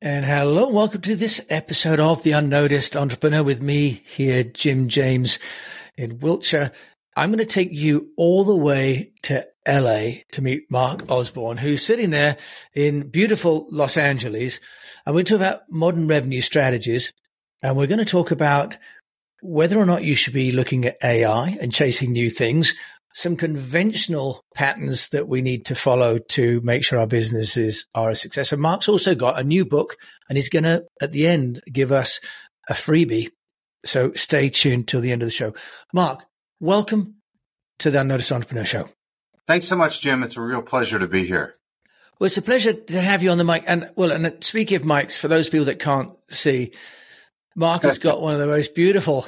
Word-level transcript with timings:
And 0.00 0.24
hello, 0.24 0.68
welcome 0.68 1.00
to 1.00 1.16
this 1.16 1.44
episode 1.50 1.98
of 1.98 2.22
The 2.22 2.30
Unnoticed 2.30 2.96
Entrepreneur 2.96 3.42
with 3.42 3.60
me 3.60 4.04
here, 4.06 4.44
Jim 4.44 4.86
James 4.86 5.40
in 5.96 6.20
Wiltshire. 6.20 6.70
I'm 7.16 7.30
going 7.30 7.40
to 7.40 7.44
take 7.44 7.72
you 7.72 8.12
all 8.16 8.44
the 8.44 8.54
way 8.54 9.10
to 9.22 9.44
LA 9.66 10.20
to 10.30 10.40
meet 10.40 10.70
Mark 10.70 11.10
Osborne, 11.10 11.56
who's 11.56 11.84
sitting 11.84 12.10
there 12.10 12.36
in 12.76 13.08
beautiful 13.08 13.66
Los 13.72 13.96
Angeles. 13.96 14.60
And 15.04 15.16
we're 15.16 15.24
talking 15.24 15.44
about 15.44 15.62
modern 15.68 16.06
revenue 16.06 16.42
strategies. 16.42 17.12
And 17.60 17.76
we're 17.76 17.88
going 17.88 17.98
to 17.98 18.04
talk 18.04 18.30
about 18.30 18.78
whether 19.42 19.80
or 19.80 19.86
not 19.86 20.04
you 20.04 20.14
should 20.14 20.32
be 20.32 20.52
looking 20.52 20.84
at 20.84 20.98
AI 21.02 21.58
and 21.60 21.72
chasing 21.72 22.12
new 22.12 22.30
things, 22.30 22.72
some 23.18 23.34
conventional 23.34 24.44
patterns 24.54 25.08
that 25.08 25.26
we 25.26 25.42
need 25.42 25.64
to 25.64 25.74
follow 25.74 26.18
to 26.18 26.60
make 26.60 26.84
sure 26.84 27.00
our 27.00 27.06
businesses 27.08 27.84
are 27.92 28.10
a 28.10 28.14
success. 28.14 28.52
And 28.52 28.62
Mark's 28.62 28.88
also 28.88 29.16
got 29.16 29.40
a 29.40 29.42
new 29.42 29.64
book 29.64 29.96
and 30.28 30.38
he's 30.38 30.48
going 30.48 30.62
to, 30.62 30.84
at 31.02 31.10
the 31.10 31.26
end, 31.26 31.60
give 31.72 31.90
us 31.90 32.20
a 32.68 32.74
freebie. 32.74 33.30
So 33.84 34.12
stay 34.12 34.50
tuned 34.50 34.86
till 34.86 35.00
the 35.00 35.10
end 35.10 35.22
of 35.22 35.26
the 35.26 35.34
show. 35.34 35.52
Mark, 35.92 36.26
welcome 36.60 37.16
to 37.80 37.90
the 37.90 38.00
Unnoticed 38.00 38.30
Entrepreneur 38.30 38.64
Show. 38.64 38.88
Thanks 39.48 39.66
so 39.66 39.74
much, 39.74 40.00
Jim. 40.00 40.22
It's 40.22 40.36
a 40.36 40.40
real 40.40 40.62
pleasure 40.62 41.00
to 41.00 41.08
be 41.08 41.24
here. 41.24 41.52
Well, 42.20 42.26
it's 42.26 42.36
a 42.36 42.42
pleasure 42.42 42.72
to 42.72 43.00
have 43.00 43.24
you 43.24 43.30
on 43.30 43.38
the 43.38 43.42
mic. 43.42 43.64
And 43.66 43.90
well, 43.96 44.12
and 44.12 44.44
speaking 44.44 44.76
of 44.76 44.82
mics, 44.82 45.18
for 45.18 45.26
those 45.26 45.48
people 45.48 45.66
that 45.66 45.80
can't 45.80 46.12
see, 46.30 46.72
Mark 47.56 47.82
has 47.82 47.98
got 47.98 48.22
one 48.22 48.34
of 48.34 48.38
the 48.38 48.46
most 48.46 48.76
beautiful 48.76 49.26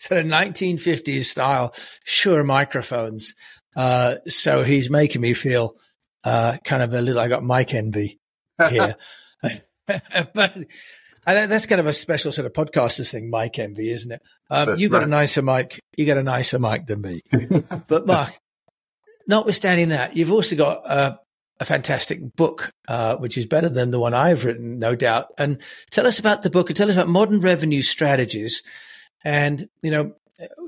sort 0.00 0.20
of 0.20 0.26
1950s 0.26 1.24
style 1.24 1.74
Shure 2.04 2.42
microphones. 2.42 3.34
Uh, 3.76 4.16
so 4.26 4.64
he's 4.64 4.90
making 4.90 5.20
me 5.20 5.34
feel 5.34 5.76
uh, 6.24 6.56
kind 6.64 6.82
of 6.82 6.92
a 6.94 7.00
little, 7.00 7.20
I 7.20 7.28
got 7.28 7.44
mic 7.44 7.72
envy 7.74 8.18
here. 8.68 8.96
but 10.34 10.56
that's 11.26 11.66
kind 11.66 11.80
of 11.80 11.86
a 11.86 11.92
special 11.92 12.32
sort 12.32 12.46
of 12.46 12.52
podcasters 12.52 13.10
thing, 13.10 13.30
mic 13.30 13.58
envy, 13.58 13.90
isn't 13.90 14.12
it? 14.12 14.22
Um, 14.48 14.78
you 14.78 14.88
got 14.88 14.98
right. 14.98 15.06
a 15.06 15.10
nicer 15.10 15.42
mic. 15.42 15.80
You 15.96 16.06
got 16.06 16.16
a 16.16 16.22
nicer 16.22 16.58
mic 16.58 16.86
than 16.86 17.00
me. 17.00 17.22
but 17.86 18.06
Mark, 18.06 18.32
notwithstanding 19.26 19.90
that, 19.90 20.16
you've 20.16 20.32
also 20.32 20.56
got 20.56 20.88
uh, 20.88 21.16
a 21.58 21.64
fantastic 21.64 22.36
book, 22.36 22.72
uh, 22.88 23.16
which 23.16 23.36
is 23.36 23.46
better 23.46 23.68
than 23.68 23.90
the 23.90 24.00
one 24.00 24.14
I've 24.14 24.44
written, 24.44 24.78
no 24.78 24.94
doubt. 24.94 25.26
And 25.38 25.60
tell 25.90 26.06
us 26.06 26.18
about 26.18 26.42
the 26.42 26.50
book 26.50 26.70
and 26.70 26.76
tell 26.76 26.88
us 26.88 26.94
about 26.94 27.08
modern 27.08 27.40
revenue 27.40 27.82
strategies 27.82 28.62
and, 29.24 29.68
you 29.82 29.90
know, 29.90 30.12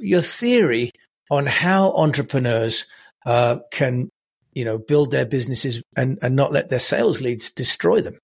your 0.01 0.21
theory 0.21 0.93
on 1.31 1.47
how 1.47 1.93
entrepreneurs 1.93 2.87
uh, 3.25 3.59
can, 3.71 4.11
you 4.53 4.65
know, 4.65 4.79
build 4.79 5.11
their 5.11 5.27
businesses 5.27 5.83
and, 5.97 6.19
and 6.23 6.37
not 6.37 6.53
let 6.53 6.69
their 6.69 6.79
sales 6.79 7.21
leads 7.21 7.51
destroy 7.51 8.01
them. 8.01 8.19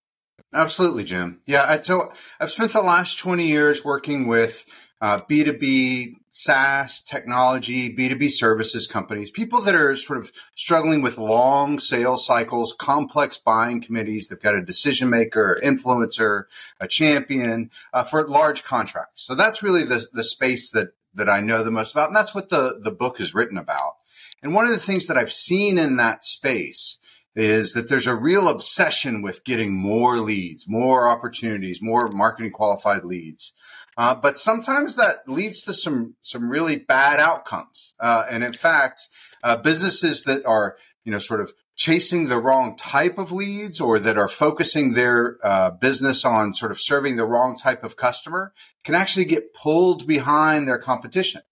Absolutely, 0.52 1.04
Jim. 1.04 1.40
Yeah. 1.46 1.80
So 1.82 2.12
I've 2.40 2.50
spent 2.50 2.72
the 2.72 2.80
last 2.80 3.18
20 3.18 3.46
years 3.46 3.84
working 3.84 4.26
with 4.26 4.64
uh, 5.00 5.18
B2B 5.18 6.14
SaaS 6.38 7.00
technology, 7.00 7.92
B2B 7.92 8.30
services 8.30 8.86
companies, 8.86 9.28
people 9.28 9.60
that 9.62 9.74
are 9.74 9.96
sort 9.96 10.20
of 10.20 10.30
struggling 10.54 11.02
with 11.02 11.18
long 11.18 11.80
sales 11.80 12.24
cycles, 12.24 12.72
complex 12.78 13.36
buying 13.36 13.80
committees. 13.80 14.28
They've 14.28 14.38
got 14.38 14.54
a 14.54 14.64
decision 14.64 15.10
maker, 15.10 15.58
influencer, 15.64 16.44
a 16.78 16.86
champion 16.86 17.72
uh, 17.92 18.04
for 18.04 18.24
large 18.28 18.62
contracts. 18.62 19.24
So 19.24 19.34
that's 19.34 19.64
really 19.64 19.82
the, 19.82 20.06
the 20.12 20.22
space 20.22 20.70
that, 20.70 20.90
that 21.12 21.28
I 21.28 21.40
know 21.40 21.64
the 21.64 21.72
most 21.72 21.90
about. 21.92 22.06
And 22.06 22.16
that's 22.16 22.36
what 22.36 22.50
the, 22.50 22.78
the 22.84 22.92
book 22.92 23.20
is 23.20 23.34
written 23.34 23.58
about. 23.58 23.96
And 24.40 24.54
one 24.54 24.64
of 24.64 24.70
the 24.70 24.78
things 24.78 25.08
that 25.08 25.18
I've 25.18 25.32
seen 25.32 25.76
in 25.76 25.96
that 25.96 26.24
space 26.24 26.98
is 27.34 27.72
that 27.72 27.88
there's 27.88 28.06
a 28.06 28.14
real 28.14 28.48
obsession 28.48 29.22
with 29.22 29.42
getting 29.42 29.74
more 29.74 30.18
leads, 30.18 30.68
more 30.68 31.08
opportunities, 31.08 31.82
more 31.82 32.08
marketing 32.12 32.52
qualified 32.52 33.04
leads. 33.04 33.52
Uh, 33.98 34.14
but 34.14 34.38
sometimes 34.38 34.94
that 34.94 35.16
leads 35.26 35.64
to 35.64 35.74
some 35.74 36.14
some 36.22 36.48
really 36.48 36.76
bad 36.76 37.18
outcomes. 37.18 37.94
Uh, 37.98 38.24
and 38.30 38.44
in 38.44 38.52
fact, 38.52 39.08
uh, 39.42 39.56
businesses 39.56 40.22
that 40.22 40.46
are 40.46 40.76
you 41.04 41.10
know 41.10 41.18
sort 41.18 41.40
of 41.40 41.52
chasing 41.74 42.28
the 42.28 42.38
wrong 42.38 42.76
type 42.76 43.18
of 43.18 43.32
leads 43.32 43.80
or 43.80 43.98
that 43.98 44.16
are 44.16 44.28
focusing 44.28 44.92
their 44.92 45.38
uh, 45.42 45.72
business 45.72 46.24
on 46.24 46.54
sort 46.54 46.70
of 46.70 46.80
serving 46.80 47.16
the 47.16 47.24
wrong 47.24 47.56
type 47.56 47.82
of 47.82 47.96
customer 47.96 48.52
can 48.84 48.94
actually 48.94 49.24
get 49.24 49.52
pulled 49.52 50.06
behind 50.06 50.68
their 50.68 50.78
competition. 50.78 51.42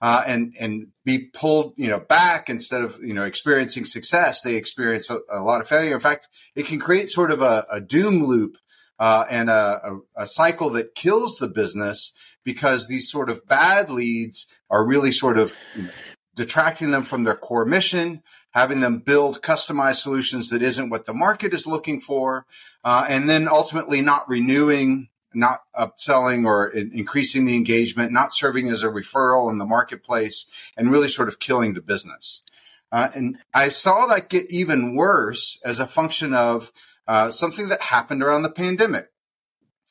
Uh, 0.00 0.24
and 0.26 0.56
and 0.58 0.88
be 1.04 1.26
pulled, 1.26 1.74
you 1.76 1.86
know, 1.86 2.00
back 2.00 2.50
instead 2.50 2.82
of 2.82 2.98
you 3.00 3.14
know 3.14 3.22
experiencing 3.22 3.84
success. 3.84 4.42
They 4.42 4.56
experience 4.56 5.08
a, 5.08 5.20
a 5.30 5.44
lot 5.44 5.60
of 5.60 5.68
failure. 5.68 5.94
In 5.94 6.00
fact, 6.00 6.26
it 6.56 6.66
can 6.66 6.80
create 6.80 7.12
sort 7.12 7.30
of 7.30 7.40
a, 7.40 7.64
a 7.70 7.80
doom 7.80 8.26
loop 8.26 8.56
uh, 8.98 9.24
and 9.30 9.50
a, 9.50 9.80
a, 10.16 10.22
a, 10.22 10.26
cycle 10.26 10.70
that 10.70 10.94
kills 10.94 11.36
the 11.36 11.48
business 11.48 12.12
because 12.44 12.86
these 12.86 13.10
sort 13.10 13.30
of 13.30 13.46
bad 13.46 13.90
leads 13.90 14.46
are 14.70 14.86
really 14.86 15.10
sort 15.10 15.38
of 15.38 15.56
you 15.74 15.84
know, 15.84 15.90
detracting 16.34 16.90
them 16.90 17.02
from 17.02 17.24
their 17.24 17.34
core 17.34 17.64
mission, 17.64 18.22
having 18.50 18.80
them 18.80 18.98
build 18.98 19.42
customized 19.42 19.96
solutions 19.96 20.50
that 20.50 20.62
isn't 20.62 20.90
what 20.90 21.06
the 21.06 21.14
market 21.14 21.52
is 21.52 21.66
looking 21.66 22.00
for, 22.00 22.46
uh, 22.84 23.06
and 23.08 23.28
then 23.28 23.48
ultimately 23.48 24.00
not 24.00 24.28
renewing, 24.28 25.08
not 25.34 25.60
upselling 25.74 26.44
or 26.44 26.68
in- 26.68 26.92
increasing 26.92 27.44
the 27.44 27.56
engagement, 27.56 28.12
not 28.12 28.34
serving 28.34 28.68
as 28.68 28.82
a 28.82 28.88
referral 28.88 29.50
in 29.50 29.58
the 29.58 29.64
marketplace, 29.64 30.46
and 30.76 30.90
really 30.90 31.08
sort 31.08 31.28
of 31.28 31.38
killing 31.38 31.74
the 31.74 31.82
business. 31.82 32.42
Uh, 32.90 33.08
and 33.14 33.38
I 33.54 33.68
saw 33.68 34.06
that 34.06 34.28
get 34.28 34.50
even 34.50 34.94
worse 34.94 35.58
as 35.64 35.80
a 35.80 35.86
function 35.86 36.34
of 36.34 36.72
uh, 37.06 37.30
something 37.30 37.68
that 37.68 37.80
happened 37.80 38.22
around 38.22 38.42
the 38.42 38.50
pandemic 38.50 39.08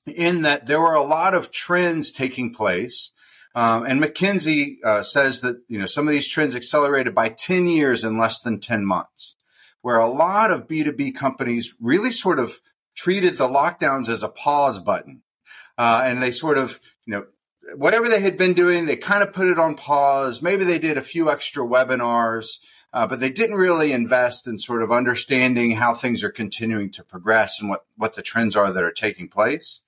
in 0.08 0.42
that 0.42 0.68
there 0.68 0.80
were 0.80 0.94
a 0.94 1.04
lot 1.04 1.34
of 1.34 1.52
trends 1.52 2.12
taking 2.12 2.54
place. 2.54 3.12
Um, 3.54 3.86
and 3.86 4.02
McKinsey 4.02 4.78
uh, 4.84 5.04
says 5.04 5.42
that 5.42 5.62
you 5.68 5.78
know 5.78 5.86
some 5.86 6.08
of 6.08 6.14
these 6.14 6.28
trends 6.28 6.56
accelerated 6.56 7.14
by 7.14 7.30
10 7.30 7.68
years 7.68 8.04
in 8.04 8.18
less 8.18 8.40
than 8.40 8.60
10 8.60 8.86
months, 8.86 9.36
where 9.82 9.98
a 9.98 10.10
lot 10.10 10.52
of 10.52 10.68
B2B 10.68 11.16
companies 11.16 11.76
really 11.80 12.12
sort 12.12 12.40
of 12.40 12.62
treated 12.96 13.38
the 13.38 13.48
lockdowns 13.48 14.08
as 14.08 14.24
a 14.24 14.30
pause 14.30 14.80
button. 14.80 15.22
Uh, 15.78 16.04
and 16.06 16.22
they 16.22 16.32
sort 16.32 16.58
of, 16.58 16.80
you 17.06 17.14
know, 17.14 17.26
whatever 17.76 18.08
they 18.08 18.22
had 18.22 18.38
been 18.38 18.54
doing, 18.54 18.86
they 18.86 18.96
kind 18.96 19.24
of 19.24 19.34
put 19.34 19.48
it 19.48 19.60
on 19.60 19.76
pause. 19.76 20.42
Maybe 20.42 20.64
they 20.64 20.80
did 20.80 20.98
a 20.98 21.02
few 21.02 21.30
extra 21.32 21.66
webinars 21.66 22.58
uh, 22.94 23.08
but 23.08 23.20
they 23.20 23.30
didn't 23.30 23.58
really 23.58 23.92
invest 23.92 24.48
in 24.48 24.58
sort 24.58 24.84
of 24.84 24.92
understanding 24.92 25.72
how 25.72 25.94
things 25.94 26.24
are 26.24 26.32
continuing 26.32 26.92
to 26.92 27.04
progress 27.04 27.60
and 27.60 27.70
what, 27.70 27.86
what 27.96 28.16
the 28.16 28.22
trends 28.22 28.56
are 28.56 28.72
that 28.72 28.84
are 28.84 28.92
taking 28.92 29.28
place. 29.28 29.82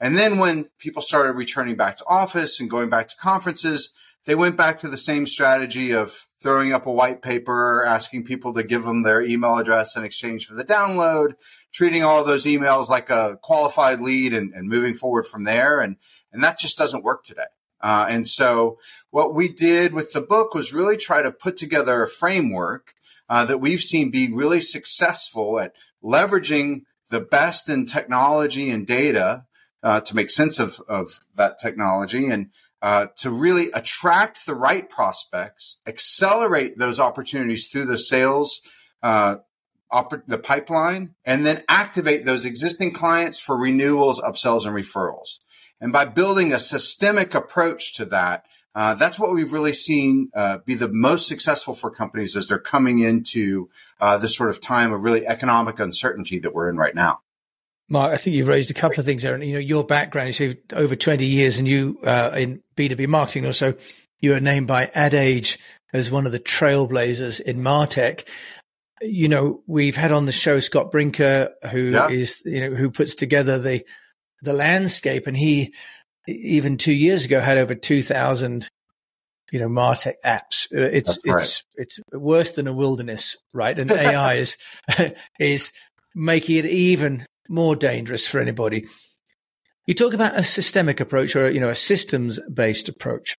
And 0.00 0.16
then 0.16 0.38
when 0.38 0.66
people 0.78 1.02
started 1.02 1.32
returning 1.32 1.76
back 1.76 1.96
to 1.98 2.04
office 2.08 2.60
and 2.60 2.70
going 2.70 2.88
back 2.88 3.08
to 3.08 3.16
conferences, 3.16 3.92
they 4.24 4.34
went 4.34 4.56
back 4.56 4.78
to 4.78 4.88
the 4.88 4.96
same 4.96 5.26
strategy 5.26 5.92
of 5.92 6.28
throwing 6.40 6.72
up 6.72 6.86
a 6.86 6.92
white 6.92 7.22
paper, 7.22 7.84
asking 7.84 8.24
people 8.24 8.54
to 8.54 8.62
give 8.62 8.84
them 8.84 9.02
their 9.02 9.22
email 9.22 9.56
address 9.56 9.96
in 9.96 10.04
exchange 10.04 10.46
for 10.46 10.54
the 10.54 10.64
download, 10.64 11.32
treating 11.72 12.02
all 12.02 12.22
those 12.24 12.44
emails 12.44 12.88
like 12.88 13.10
a 13.10 13.38
qualified 13.42 14.00
lead 14.00 14.34
and, 14.34 14.52
and 14.52 14.68
moving 14.68 14.94
forward 14.94 15.26
from 15.26 15.44
there. 15.44 15.80
And, 15.80 15.96
and 16.32 16.42
that 16.44 16.58
just 16.58 16.78
doesn't 16.78 17.04
work 17.04 17.24
today. 17.24 17.46
Uh, 17.80 18.06
and 18.08 18.26
so 18.26 18.78
what 19.10 19.34
we 19.34 19.48
did 19.48 19.92
with 19.92 20.12
the 20.12 20.20
book 20.20 20.54
was 20.54 20.72
really 20.72 20.96
try 20.96 21.22
to 21.22 21.30
put 21.30 21.56
together 21.56 22.02
a 22.02 22.08
framework 22.08 22.94
uh, 23.28 23.44
that 23.44 23.58
we've 23.58 23.80
seen 23.80 24.10
be 24.10 24.32
really 24.32 24.60
successful 24.60 25.60
at 25.60 25.74
leveraging 26.02 26.82
the 27.10 27.20
best 27.20 27.68
in 27.68 27.86
technology 27.86 28.70
and 28.70 28.86
data 28.86 29.44
uh, 29.82 30.00
to 30.00 30.16
make 30.16 30.30
sense 30.30 30.58
of, 30.58 30.80
of 30.88 31.20
that 31.36 31.58
technology 31.58 32.26
and 32.26 32.50
uh, 32.80 33.06
to 33.16 33.30
really 33.30 33.70
attract 33.72 34.46
the 34.46 34.54
right 34.54 34.88
prospects, 34.88 35.80
accelerate 35.86 36.78
those 36.78 37.00
opportunities 37.00 37.68
through 37.68 37.84
the 37.84 37.98
sales, 37.98 38.60
uh, 39.02 39.36
the 40.26 40.38
pipeline, 40.38 41.14
and 41.24 41.44
then 41.46 41.62
activate 41.68 42.24
those 42.24 42.44
existing 42.44 42.92
clients 42.92 43.40
for 43.40 43.58
renewals, 43.58 44.20
upsells, 44.20 44.66
and 44.66 44.76
referrals. 44.76 45.38
And 45.80 45.92
by 45.92 46.04
building 46.04 46.52
a 46.52 46.58
systemic 46.58 47.34
approach 47.34 47.94
to 47.94 48.04
that, 48.06 48.46
uh, 48.74 48.94
that's 48.94 49.18
what 49.18 49.32
we've 49.32 49.52
really 49.52 49.72
seen 49.72 50.30
uh, 50.34 50.58
be 50.58 50.74
the 50.74 50.88
most 50.88 51.26
successful 51.26 51.74
for 51.74 51.90
companies 51.90 52.36
as 52.36 52.48
they're 52.48 52.58
coming 52.58 53.00
into 53.00 53.68
uh, 54.00 54.18
this 54.18 54.36
sort 54.36 54.50
of 54.50 54.60
time 54.60 54.92
of 54.92 55.02
really 55.02 55.26
economic 55.26 55.80
uncertainty 55.80 56.38
that 56.38 56.54
we're 56.54 56.68
in 56.68 56.76
right 56.76 56.94
now. 56.94 57.20
Mark, 57.88 58.12
I 58.12 58.18
think 58.18 58.36
you've 58.36 58.48
raised 58.48 58.70
a 58.70 58.74
couple 58.74 59.00
of 59.00 59.06
things 59.06 59.22
there. 59.22 59.34
And, 59.34 59.42
you 59.42 59.54
know, 59.54 59.58
your 59.58 59.84
background, 59.84 60.28
you 60.28 60.32
say 60.32 60.60
over 60.74 60.94
20 60.94 61.24
years 61.24 61.58
and 61.58 61.66
you, 61.66 61.98
uh, 62.04 62.30
in 62.36 62.62
B2B 62.76 63.08
marketing 63.08 63.46
also, 63.46 63.74
you 64.20 64.32
were 64.32 64.40
named 64.40 64.66
by 64.66 64.90
Ad 64.94 65.14
Age 65.14 65.58
as 65.92 66.10
one 66.10 66.26
of 66.26 66.32
the 66.32 66.40
trailblazers 66.40 67.40
in 67.40 67.58
Martech. 67.58 68.28
You 69.00 69.28
know, 69.28 69.62
we've 69.66 69.96
had 69.96 70.12
on 70.12 70.26
the 70.26 70.32
show 70.32 70.60
Scott 70.60 70.92
Brinker, 70.92 71.50
who 71.70 71.90
yeah. 71.90 72.08
is, 72.08 72.42
you 72.44 72.60
know, 72.60 72.76
who 72.76 72.90
puts 72.90 73.14
together 73.14 73.58
the 73.58 73.84
the 74.42 74.52
landscape. 74.52 75.26
And 75.26 75.36
he, 75.36 75.74
even 76.26 76.76
two 76.76 76.92
years 76.92 77.24
ago, 77.24 77.40
had 77.40 77.58
over 77.58 77.74
2000, 77.74 78.68
you 79.50 79.60
know, 79.60 79.68
Martech 79.68 80.14
apps. 80.24 80.66
Uh, 80.74 80.82
it's, 80.82 81.18
right. 81.26 81.40
it's, 81.40 81.64
it's 81.76 82.00
worse 82.12 82.52
than 82.52 82.66
a 82.66 82.72
wilderness, 82.72 83.36
right? 83.52 83.78
And 83.78 83.90
AI 83.92 84.34
is, 84.34 84.56
is 85.38 85.72
making 86.14 86.56
it 86.56 86.66
even 86.66 87.26
more 87.48 87.76
dangerous 87.76 88.26
for 88.26 88.40
anybody. 88.40 88.86
You 89.86 89.94
talk 89.94 90.12
about 90.12 90.38
a 90.38 90.44
systemic 90.44 91.00
approach 91.00 91.34
or, 91.34 91.50
you 91.50 91.60
know, 91.60 91.70
a 91.70 91.74
systems 91.74 92.38
based 92.52 92.90
approach. 92.90 93.34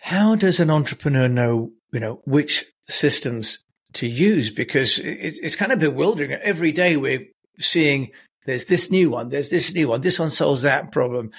How 0.00 0.34
does 0.34 0.60
an 0.60 0.70
entrepreneur 0.70 1.28
know, 1.28 1.72
you 1.92 2.00
know, 2.00 2.22
which 2.24 2.64
systems 2.88 3.62
to 3.94 4.06
use? 4.06 4.50
Because 4.50 4.98
it's 4.98 5.56
kind 5.56 5.72
of 5.72 5.78
bewildering. 5.78 6.32
Every 6.32 6.72
day 6.72 6.96
we're 6.96 7.26
seeing 7.58 8.12
there's 8.46 8.64
this 8.66 8.90
new 8.90 9.10
one, 9.10 9.28
there's 9.28 9.50
this 9.50 9.74
new 9.74 9.88
one, 9.88 10.00
this 10.00 10.18
one 10.18 10.30
solves 10.30 10.62
that 10.62 10.92
problem. 10.92 11.30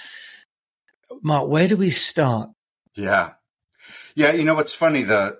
Mark, 1.22 1.48
where 1.48 1.68
do 1.68 1.78
we 1.78 1.90
start? 1.90 2.50
Yeah. 2.96 3.34
Yeah, 4.16 4.32
you 4.32 4.44
know 4.44 4.56
what's 4.56 4.74
funny 4.74 5.04
the 5.04 5.38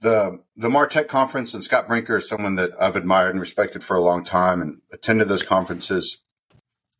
the 0.00 0.40
the 0.56 0.68
Martech 0.68 1.08
conference 1.08 1.54
and 1.54 1.62
Scott 1.62 1.86
Brinker 1.86 2.16
is 2.16 2.28
someone 2.28 2.56
that 2.56 2.70
I've 2.80 2.96
admired 2.96 3.32
and 3.32 3.40
respected 3.40 3.84
for 3.84 3.96
a 3.96 4.02
long 4.02 4.24
time 4.24 4.62
and 4.62 4.80
attended 4.92 5.28
those 5.28 5.42
conferences. 5.42 6.18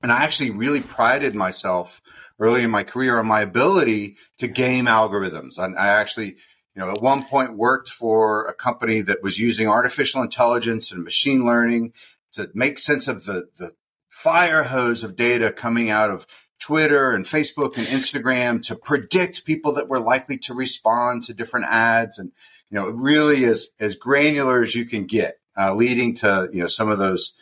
And 0.03 0.13
I 0.13 0.23
actually 0.23 0.51
really 0.51 0.81
prided 0.81 1.35
myself 1.35 2.01
early 2.39 2.63
in 2.63 2.71
my 2.71 2.85
career 2.85 3.19
on 3.19 3.27
my 3.27 3.43
ability 3.43 4.17
to 4.39 4.49
game 4.49 4.87
algorithms. 4.87 5.59
I, 5.59 5.67
I 5.79 5.89
actually, 5.89 6.37
you 6.75 6.81
know, 6.81 6.91
at 6.91 7.03
one 7.03 7.25
point 7.25 7.57
worked 7.57 7.89
for 7.89 8.45
a 8.47 8.55
company 8.55 9.03
that 9.03 9.23
was 9.23 9.39
using 9.39 9.69
artificial 9.69 10.23
intelligence 10.23 10.91
and 10.93 11.05
machine 11.05 11.45
learning 11.45 11.93
to 12.33 12.51
make 12.55 12.79
sense 12.79 13.09
of 13.09 13.25
the 13.25 13.49
the 13.59 13.73
fire 14.11 14.65
hose 14.65 15.05
of 15.05 15.17
data 15.17 15.53
coming 15.53 15.89
out 15.89 16.11
of 16.11 16.27
Twitter 16.61 17.13
and 17.13 17.25
Facebook 17.25 17.77
and 17.77 17.87
Instagram 17.87 18.63
to 18.67 18.77
predict 18.77 19.47
people 19.47 19.73
that 19.73 19.89
were 19.89 19.99
likely 19.99 20.37
to 20.37 20.55
respond 20.55 21.25
to 21.25 21.35
different 21.35 21.67
ads. 21.67 22.19
And, 22.19 22.33
you 22.71 22.79
know, 22.79 22.89
really 22.91 23.45
is 23.45 23.71
as 23.81 23.97
granular 23.97 24.63
as 24.63 24.75
you 24.75 24.85
can 24.85 25.07
get, 25.07 25.39
uh, 25.59 25.75
leading 25.75 26.15
to, 26.17 26.49
you 26.53 26.61
know, 26.61 26.67
some 26.67 26.91
of 26.91 26.99
those, 26.99 27.33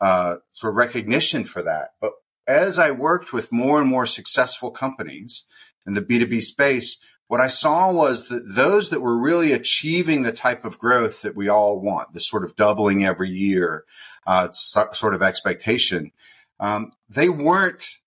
uh, 0.00 0.36
sort 0.52 0.72
of 0.72 0.76
recognition 0.76 1.44
for 1.44 1.60
that. 1.62 1.90
But 2.00 2.12
as 2.46 2.78
I 2.78 2.92
worked 2.92 3.32
with 3.32 3.52
more 3.52 3.80
and 3.80 3.90
more 3.90 4.06
successful 4.06 4.70
companies 4.70 5.44
in 5.84 5.94
the 5.94 6.02
B2B 6.02 6.40
space, 6.42 6.98
what 7.28 7.40
I 7.40 7.48
saw 7.48 7.92
was 7.92 8.28
that 8.28 8.54
those 8.54 8.90
that 8.90 9.02
were 9.02 9.16
really 9.16 9.52
achieving 9.52 10.22
the 10.22 10.32
type 10.32 10.64
of 10.64 10.78
growth 10.78 11.22
that 11.22 11.36
we 11.36 11.48
all 11.48 11.78
want, 11.78 12.14
this 12.14 12.26
sort 12.26 12.42
of 12.42 12.56
doubling 12.56 13.04
every 13.04 13.30
year, 13.30 13.84
uh, 14.26 14.50
sort 14.50 15.14
of 15.14 15.22
expectation, 15.22 16.10
um, 16.58 16.92
they 17.08 17.28
weren't 17.28 17.98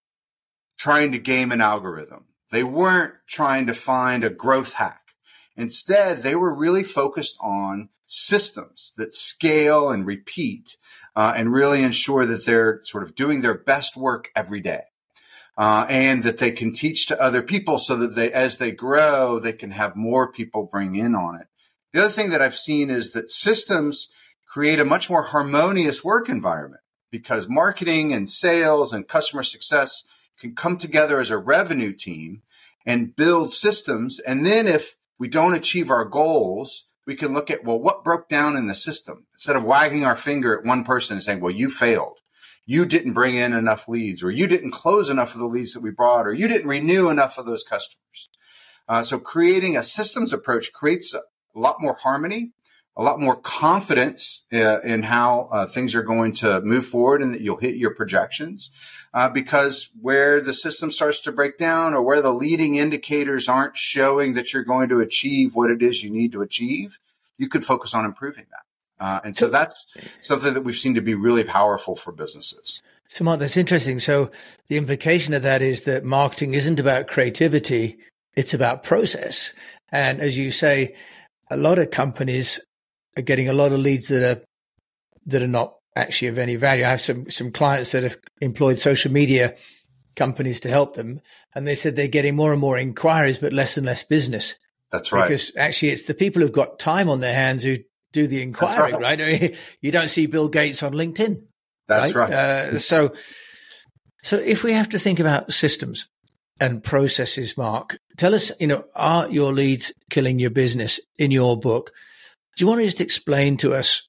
trying 0.77 1.11
to 1.11 1.19
game 1.19 1.51
an 1.51 1.61
algorithm. 1.61 2.25
They 2.51 2.63
weren't 2.63 3.13
trying 3.27 3.67
to 3.67 3.73
find 3.73 4.23
a 4.23 4.29
growth 4.29 4.73
hack. 4.73 5.13
Instead, 5.55 6.23
they 6.23 6.35
were 6.35 6.53
really 6.53 6.83
focused 6.83 7.37
on 7.39 7.89
systems 8.07 8.93
that 8.97 9.13
scale 9.13 9.89
and 9.89 10.05
repeat 10.05 10.77
uh, 11.15 11.33
and 11.35 11.53
really 11.53 11.83
ensure 11.83 12.25
that 12.25 12.45
they're 12.45 12.81
sort 12.83 13.03
of 13.03 13.15
doing 13.15 13.41
their 13.41 13.57
best 13.57 13.95
work 13.95 14.29
every 14.35 14.61
day. 14.61 14.81
Uh, 15.57 15.85
and 15.89 16.23
that 16.23 16.37
they 16.37 16.51
can 16.51 16.71
teach 16.71 17.07
to 17.07 17.21
other 17.21 17.41
people 17.41 17.77
so 17.77 17.95
that 17.97 18.15
they, 18.15 18.31
as 18.31 18.57
they 18.57 18.71
grow, 18.71 19.37
they 19.37 19.53
can 19.53 19.71
have 19.71 19.95
more 19.95 20.31
people 20.31 20.63
bring 20.63 20.95
in 20.95 21.13
on 21.13 21.35
it. 21.35 21.47
The 21.91 21.99
other 21.99 22.09
thing 22.09 22.29
that 22.29 22.41
I've 22.41 22.55
seen 22.55 22.89
is 22.89 23.11
that 23.11 23.29
systems 23.29 24.07
create 24.47 24.79
a 24.79 24.85
much 24.85 25.09
more 25.09 25.23
harmonious 25.23 26.03
work 26.03 26.29
environment 26.29 26.81
because 27.11 27.49
marketing 27.49 28.13
and 28.13 28.29
sales 28.29 28.93
and 28.93 29.07
customer 29.07 29.43
success 29.43 30.03
can 30.39 30.55
come 30.55 30.77
together 30.77 31.19
as 31.19 31.29
a 31.29 31.37
revenue 31.37 31.93
team 31.93 32.41
and 32.85 33.15
build 33.15 33.53
systems. 33.53 34.19
And 34.19 34.45
then 34.45 34.67
if 34.67 34.95
we 35.19 35.27
don't 35.27 35.53
achieve 35.53 35.91
our 35.91 36.05
goals, 36.05 36.85
we 37.05 37.15
can 37.15 37.33
look 37.33 37.51
at, 37.51 37.63
well, 37.63 37.79
what 37.79 38.03
broke 38.03 38.29
down 38.29 38.55
in 38.55 38.67
the 38.67 38.75
system 38.75 39.25
instead 39.33 39.55
of 39.55 39.63
wagging 39.63 40.05
our 40.05 40.15
finger 40.15 40.57
at 40.57 40.65
one 40.65 40.83
person 40.83 41.15
and 41.15 41.23
saying, 41.23 41.41
well, 41.41 41.51
you 41.51 41.69
failed. 41.69 42.17
You 42.65 42.85
didn't 42.85 43.13
bring 43.13 43.35
in 43.35 43.53
enough 43.53 43.87
leads 43.87 44.23
or 44.23 44.31
you 44.31 44.47
didn't 44.47 44.71
close 44.71 45.09
enough 45.09 45.33
of 45.33 45.39
the 45.39 45.47
leads 45.47 45.73
that 45.73 45.81
we 45.81 45.91
brought 45.91 46.27
or 46.27 46.33
you 46.33 46.47
didn't 46.47 46.67
renew 46.67 47.09
enough 47.09 47.37
of 47.37 47.45
those 47.45 47.63
customers. 47.63 48.29
Uh, 48.87 49.03
so 49.03 49.19
creating 49.19 49.77
a 49.77 49.83
systems 49.83 50.33
approach 50.33 50.73
creates 50.73 51.13
a 51.13 51.21
lot 51.59 51.77
more 51.79 51.97
harmony 52.01 52.51
a 52.97 53.03
lot 53.03 53.19
more 53.19 53.35
confidence 53.35 54.45
uh, 54.51 54.81
in 54.81 55.03
how 55.03 55.47
uh, 55.51 55.65
things 55.65 55.95
are 55.95 56.03
going 56.03 56.33
to 56.33 56.61
move 56.61 56.85
forward 56.85 57.21
and 57.21 57.33
that 57.33 57.41
you'll 57.41 57.57
hit 57.57 57.75
your 57.75 57.95
projections. 57.95 58.69
Uh, 59.13 59.29
because 59.29 59.89
where 59.99 60.39
the 60.39 60.53
system 60.53 60.91
starts 60.91 61.19
to 61.21 61.31
break 61.31 61.57
down 61.57 61.93
or 61.93 62.01
where 62.01 62.21
the 62.21 62.33
leading 62.33 62.75
indicators 62.75 63.47
aren't 63.47 63.75
showing 63.75 64.33
that 64.33 64.53
you're 64.53 64.63
going 64.63 64.89
to 64.89 64.99
achieve 64.99 65.55
what 65.55 65.69
it 65.69 65.81
is 65.81 66.03
you 66.03 66.09
need 66.09 66.31
to 66.31 66.41
achieve, 66.41 66.97
you 67.37 67.49
could 67.49 67.65
focus 67.65 67.93
on 67.93 68.05
improving 68.05 68.45
that. 68.51 68.63
Uh, 69.01 69.19
and 69.23 69.35
so 69.35 69.47
that's 69.47 69.87
something 70.21 70.53
that 70.53 70.61
we've 70.61 70.75
seen 70.75 70.93
to 70.93 71.01
be 71.01 71.15
really 71.15 71.43
powerful 71.43 71.95
for 71.95 72.11
businesses. 72.11 72.83
So, 73.07 73.23
Mark, 73.23 73.39
that's 73.39 73.57
interesting. 73.57 73.99
So, 73.99 74.29
the 74.69 74.77
implication 74.77 75.33
of 75.33 75.41
that 75.41 75.63
is 75.63 75.81
that 75.81 76.05
marketing 76.05 76.53
isn't 76.53 76.79
about 76.79 77.07
creativity, 77.07 77.97
it's 78.35 78.53
about 78.53 78.83
process. 78.83 79.53
And 79.91 80.21
as 80.21 80.37
you 80.37 80.51
say, 80.51 80.95
a 81.49 81.57
lot 81.57 81.79
of 81.79 81.89
companies 81.89 82.59
are 83.17 83.23
getting 83.23 83.49
a 83.49 83.53
lot 83.53 83.73
of 83.73 83.79
leads 83.79 84.07
that 84.09 84.37
are 84.37 84.41
that 85.25 85.41
are 85.41 85.47
not 85.47 85.75
actually 85.95 86.29
of 86.29 86.37
any 86.37 86.55
value. 86.55 86.85
I 86.85 86.89
have 86.89 87.01
some 87.01 87.29
some 87.29 87.51
clients 87.51 87.91
that 87.91 88.03
have 88.03 88.17
employed 88.39 88.79
social 88.79 89.11
media 89.11 89.55
companies 90.15 90.59
to 90.61 90.69
help 90.69 90.95
them, 90.95 91.21
and 91.55 91.67
they 91.67 91.75
said 91.75 91.95
they're 91.95 92.07
getting 92.07 92.35
more 92.35 92.51
and 92.51 92.61
more 92.61 92.77
inquiries, 92.77 93.39
but 93.39 93.51
less 93.51 93.77
and 93.77 93.85
less 93.85 94.03
business. 94.03 94.55
That's 94.91 95.11
right. 95.11 95.23
Because 95.23 95.51
actually, 95.57 95.89
it's 95.89 96.03
the 96.03 96.13
people 96.13 96.41
who've 96.41 96.51
got 96.51 96.77
time 96.77 97.09
on 97.09 97.19
their 97.19 97.33
hands 97.33 97.63
who 97.63 97.77
do 98.11 98.27
the 98.27 98.41
inquiry, 98.41 98.93
right. 98.93 99.01
right? 99.01 99.21
I 99.21 99.25
mean, 99.25 99.55
you 99.81 99.91
don't 99.91 100.09
see 100.09 100.25
Bill 100.25 100.49
Gates 100.49 100.83
on 100.83 100.93
LinkedIn. 100.93 101.35
That's 101.87 102.15
right. 102.15 102.29
right. 102.29 102.33
Uh, 102.33 102.79
so, 102.79 103.13
so 104.21 104.37
if 104.37 104.63
we 104.63 104.73
have 104.73 104.89
to 104.89 104.99
think 104.99 105.19
about 105.19 105.51
systems 105.51 106.07
and 106.59 106.83
processes, 106.83 107.57
Mark, 107.57 107.97
tell 108.17 108.35
us, 108.35 108.51
you 108.59 108.67
know, 108.67 108.85
are 108.95 109.29
your 109.29 109.53
leads 109.53 109.93
killing 110.09 110.39
your 110.39 110.49
business 110.49 110.99
in 111.17 111.31
your 111.31 111.59
book? 111.59 111.91
Do 112.55 112.63
you 112.63 112.67
want 112.67 112.81
to 112.81 112.85
just 112.85 113.01
explain 113.01 113.57
to 113.57 113.73
us 113.73 114.07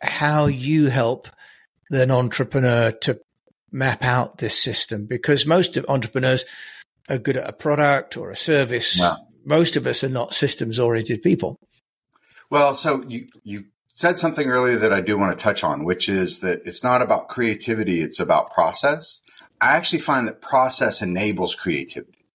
how 0.00 0.46
you 0.46 0.88
help 0.88 1.28
an 1.90 2.10
entrepreneur 2.10 2.90
to 2.90 3.20
map 3.70 4.04
out 4.04 4.38
this 4.38 4.58
system? 4.58 5.06
Because 5.06 5.46
most 5.46 5.76
of 5.76 5.86
entrepreneurs 5.88 6.44
are 7.08 7.18
good 7.18 7.36
at 7.36 7.48
a 7.48 7.52
product 7.52 8.16
or 8.16 8.30
a 8.30 8.36
service. 8.36 8.98
Wow. 8.98 9.16
Most 9.44 9.76
of 9.76 9.86
us 9.86 10.04
are 10.04 10.08
not 10.08 10.34
systems 10.34 10.78
oriented 10.78 11.22
people. 11.22 11.58
Well, 12.52 12.74
so 12.74 13.02
you, 13.08 13.28
you 13.44 13.64
said 13.94 14.18
something 14.18 14.46
earlier 14.46 14.76
that 14.76 14.92
I 14.92 15.00
do 15.00 15.16
want 15.16 15.38
to 15.38 15.42
touch 15.42 15.64
on, 15.64 15.86
which 15.86 16.06
is 16.06 16.40
that 16.40 16.60
it's 16.66 16.84
not 16.84 17.00
about 17.00 17.28
creativity, 17.28 18.02
it's 18.02 18.20
about 18.20 18.52
process. 18.52 19.22
I 19.58 19.74
actually 19.78 20.00
find 20.00 20.28
that 20.28 20.42
process 20.42 21.00
enables 21.00 21.54
creativity. 21.54 22.26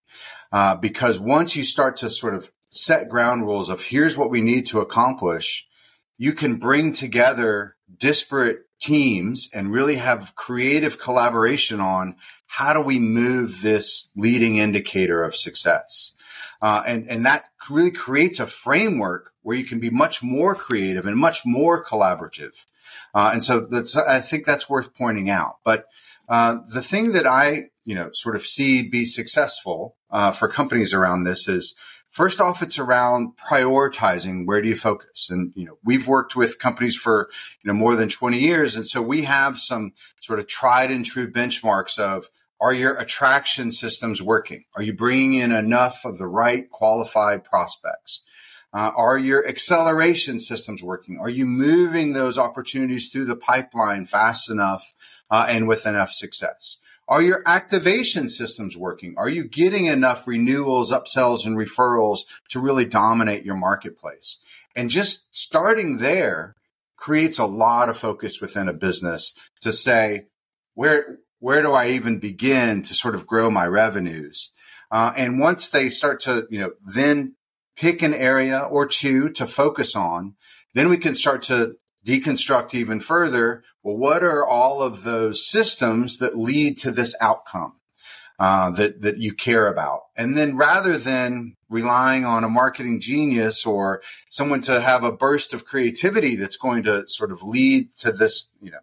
Uh, 0.52 0.76
because 0.76 1.20
once 1.20 1.56
you 1.56 1.64
start 1.64 1.98
to 1.98 2.10
sort 2.10 2.34
of 2.34 2.52
set 2.72 3.10
ground 3.10 3.46
rules 3.46 3.70
of 3.70 3.84
here's 3.84 4.18
what 4.18 4.32
we 4.32 4.42
need 4.42 4.66
to 4.66 4.80
accomplish, 4.80 5.68
you 6.18 6.34
can 6.34 6.56
bring 6.56 6.94
together 6.94 7.76
disparate 8.00 8.62
teams 8.82 9.48
and 9.54 9.72
really 9.72 9.98
have 9.98 10.34
creative 10.34 11.00
collaboration 11.00 11.80
on 11.80 12.16
how 12.48 12.74
do 12.74 12.82
we 12.82 12.98
move 12.98 13.62
this 13.62 14.10
leading 14.16 14.56
indicator 14.56 15.24
of 15.24 15.36
success. 15.36 16.14
Uh, 16.60 16.82
and, 16.88 17.08
and 17.08 17.24
that 17.28 17.46
really 17.70 17.92
creates 17.92 18.40
a 18.40 18.48
framework 18.48 19.34
where 19.48 19.56
you 19.56 19.64
can 19.64 19.80
be 19.80 19.90
much 19.90 20.22
more 20.22 20.56
creative 20.56 21.06
and 21.06 21.16
much 21.16 21.46
more 21.46 21.82
collaborative. 21.82 22.66
Uh, 23.16 23.30
and 23.32 23.42
so 23.46 23.62
that's, 23.62 23.96
I 23.96 24.20
think 24.20 24.46
that's 24.46 24.70
worth 24.70 24.94
pointing 24.94 25.30
out. 25.30 25.60
But, 25.64 25.86
uh, 26.28 26.58
the 26.74 26.82
thing 26.82 27.14
that 27.14 27.26
I, 27.26 27.70
you 27.86 27.96
know, 27.96 28.10
sort 28.12 28.36
of 28.36 28.42
see 28.42 28.82
be 28.82 29.06
successful, 29.06 29.96
uh, 30.12 30.34
for 30.34 30.50
companies 30.50 30.94
around 30.94 31.24
this 31.24 31.48
is 31.48 31.76
First 32.10 32.42
off, 32.42 32.64
it's 32.64 32.80
around 32.80 33.34
prioritizing 33.38 34.48
where 34.48 34.62
do 34.62 34.68
you 34.68 34.76
focus? 34.76 35.30
And, 35.30 35.54
you 35.56 35.66
know, 35.66 35.78
we've 35.84 36.08
worked 36.08 36.36
with 36.36 36.58
companies 36.58 36.96
for, 36.96 37.30
you 37.64 37.68
know, 37.68 37.78
more 37.78 37.96
than 37.96 38.10
20 38.10 38.40
years. 38.40 38.76
And 38.76 38.88
so 38.88 39.02
we 39.02 39.22
have 39.24 39.58
some 39.58 39.94
sort 40.20 40.40
of 40.40 40.48
tried 40.48 40.90
and 40.90 41.06
true 41.06 41.32
benchmarks 41.32 42.00
of 42.00 42.30
are 42.60 42.74
your 42.74 42.98
attraction 42.98 43.72
systems 43.72 44.22
working? 44.22 44.64
Are 44.76 44.82
you 44.82 44.94
bringing 44.94 45.36
in 45.36 45.52
enough 45.52 46.06
of 46.06 46.18
the 46.18 46.28
right 46.28 46.68
qualified 46.72 47.44
prospects? 47.44 48.22
Uh, 48.78 48.92
are 48.96 49.18
your 49.18 49.48
acceleration 49.48 50.40
systems 50.40 50.84
working? 50.84 51.18
Are 51.18 51.32
you 51.32 51.48
moving 51.48 52.14
those 52.14 52.38
opportunities 52.38 53.10
through 53.10 53.26
the 53.26 53.36
pipeline 53.36 54.06
fast 54.06 54.52
enough 54.52 54.94
uh, 55.32 55.48
and 55.50 55.68
with 55.68 55.88
enough 55.88 56.12
success? 56.12 56.78
Are 57.08 57.24
your 57.24 57.42
activation 57.48 58.30
systems 58.30 58.78
working? 58.78 59.16
Are 59.18 59.30
you 59.30 59.46
getting 59.46 59.88
enough 59.88 60.28
renewals, 60.28 60.92
upsells, 60.92 61.44
and 61.44 61.58
referrals 61.58 62.20
to 62.50 62.60
really 62.60 62.86
dominate 62.86 63.44
your 63.44 63.56
marketplace? 63.56 64.38
And 64.76 64.92
just 64.92 65.36
starting 65.36 65.98
there 65.98 66.54
creates 66.98 67.40
a 67.40 67.48
lot 67.48 67.90
of 67.90 67.98
focus 67.98 68.40
within 68.40 68.70
a 68.70 68.74
business 68.74 69.34
to 69.62 69.74
say, 69.74 70.28
where, 70.76 71.18
where 71.40 71.64
do 71.64 71.72
I 71.72 71.88
even 71.90 72.20
begin 72.20 72.84
to 72.84 72.94
sort 72.94 73.16
of 73.16 73.26
grow 73.26 73.50
my 73.50 73.66
revenues? 73.66 74.52
Uh, 74.92 75.14
and 75.18 75.40
once 75.40 75.68
they 75.68 75.90
start 75.90 76.20
to, 76.20 76.46
you 76.52 76.60
know, 76.60 76.74
then 76.86 77.34
pick 77.78 78.02
an 78.02 78.14
area 78.14 78.60
or 78.60 78.88
two 78.88 79.30
to 79.30 79.48
focus 79.48 79.96
on, 79.96 80.36
then 80.74 80.90
we 80.90 80.98
can 80.98 81.16
start 81.16 81.44
to 81.44 81.78
deconstruct 82.06 82.74
even 82.74 83.00
further. 83.00 83.64
Well, 83.84 83.98
what 83.98 84.24
are 84.24 84.46
all 84.46 84.82
of 84.82 85.04
those 85.04 85.46
systems 85.48 86.18
that 86.20 86.38
lead 86.38 86.78
to 86.80 86.92
this 86.92 87.16
outcome? 87.22 87.74
Uh, 88.40 88.70
that 88.70 89.02
that 89.02 89.18
you 89.18 89.34
care 89.34 89.66
about, 89.66 90.02
and 90.16 90.38
then 90.38 90.56
rather 90.56 90.96
than 90.96 91.56
relying 91.72 92.24
on 92.24 92.44
a 92.44 92.48
marketing 92.48 93.00
genius 93.00 93.66
or 93.66 94.00
someone 94.30 94.62
to 94.62 94.80
have 94.80 95.04
a 95.04 95.12
burst 95.12 95.56
of 95.56 95.66
creativity 95.66 96.36
that's 96.36 96.56
going 96.56 96.84
to 96.84 97.04
sort 97.08 97.32
of 97.32 97.42
lead 97.42 97.92
to 97.94 98.12
this, 98.12 98.52
you 98.62 98.70
know, 98.70 98.78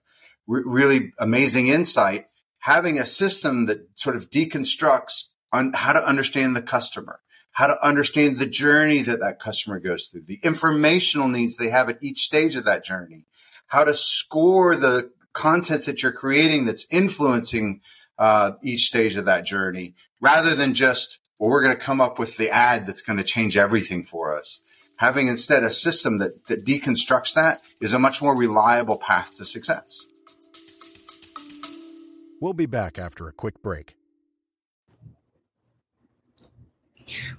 re- 0.48 0.64
really 0.66 1.12
amazing 1.20 1.68
insight, 1.68 2.26
having 2.58 2.98
a 2.98 3.06
system 3.06 3.66
that 3.66 3.86
sort 3.94 4.16
of 4.16 4.28
deconstructs 4.28 5.28
on 5.52 5.72
how 5.72 5.92
to 5.92 6.04
understand 6.04 6.56
the 6.56 6.62
customer, 6.62 7.20
how 7.54 7.68
to 7.68 7.87
understand 7.87 8.38
the 8.38 8.46
journey 8.46 9.00
that 9.02 9.20
that 9.20 9.38
customer 9.38 9.78
goes 9.78 10.06
through, 10.06 10.23
the 10.26 10.40
informational 10.42 11.28
needs 11.28 11.56
they 11.56 11.70
have 11.70 11.88
at 11.88 12.02
each 12.02 12.23
stage 12.23 12.56
of 12.56 12.64
that 12.64 12.84
journey, 12.84 13.25
how 13.68 13.84
to 13.84 13.94
score 13.94 14.75
the 14.75 15.11
content 15.32 15.87
that 15.87 16.02
you're 16.02 16.12
creating 16.12 16.64
that's 16.64 16.87
influencing 16.90 17.80
uh, 18.18 18.52
each 18.62 18.87
stage 18.87 19.16
of 19.16 19.25
that 19.25 19.46
journey, 19.46 19.94
rather 20.20 20.54
than 20.54 20.75
just 20.75 21.20
well, 21.38 21.50
we're 21.50 21.62
going 21.62 21.76
to 21.76 21.80
come 21.80 22.00
up 22.00 22.18
with 22.18 22.37
the 22.37 22.50
ad 22.50 22.87
that's 22.87 23.02
going 23.02 23.18
to 23.18 23.25
change 23.25 23.56
everything 23.56 24.04
for 24.04 24.37
us. 24.37 24.61
Having 24.99 25.28
instead 25.28 25.62
a 25.62 25.70
system 25.70 26.18
that, 26.18 26.46
that 26.46 26.64
deconstructs 26.64 27.34
that 27.34 27.61
is 27.80 27.92
a 27.92 27.99
much 27.99 28.23
more 28.23 28.37
reliable 28.37 28.99
path 28.99 29.37
to 29.37 29.44
success. 29.44 30.06
We'll 32.40 32.52
be 32.52 32.66
back 32.66 32.99
after 32.99 33.28
a 33.28 33.32
quick 33.32 33.62
break. 33.62 33.96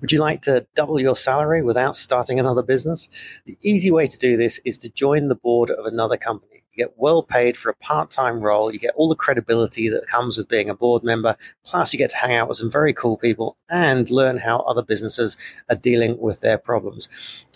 Would 0.01 0.11
you 0.11 0.19
like 0.19 0.41
to 0.43 0.65
double 0.75 0.99
your 0.99 1.15
salary 1.15 1.61
without 1.61 1.95
starting 1.95 2.39
another 2.39 2.63
business? 2.63 3.07
The 3.45 3.57
easy 3.61 3.91
way 3.91 4.07
to 4.07 4.17
do 4.17 4.37
this 4.37 4.59
is 4.65 4.77
to 4.79 4.89
join 4.89 5.27
the 5.27 5.35
board 5.35 5.69
of 5.69 5.85
another 5.85 6.17
company. 6.17 6.55
You 6.75 6.83
get 6.83 6.93
well 6.97 7.23
paid 7.23 7.55
for 7.55 7.69
a 7.69 7.75
part 7.75 8.11
time 8.11 8.41
role. 8.41 8.71
You 8.71 8.79
get 8.79 8.93
all 8.95 9.07
the 9.07 9.15
credibility 9.15 9.87
that 9.87 10.07
comes 10.07 10.37
with 10.37 10.49
being 10.49 10.69
a 10.69 10.75
board 10.75 11.05
member. 11.05 11.37
Plus, 11.63 11.93
you 11.93 11.97
get 11.97 12.09
to 12.09 12.17
hang 12.17 12.35
out 12.35 12.49
with 12.49 12.57
some 12.57 12.69
very 12.69 12.91
cool 12.91 13.15
people 13.15 13.55
and 13.69 14.09
learn 14.09 14.37
how 14.37 14.59
other 14.59 14.83
businesses 14.83 15.37
are 15.69 15.77
dealing 15.77 16.19
with 16.19 16.41
their 16.41 16.57
problems. 16.57 17.07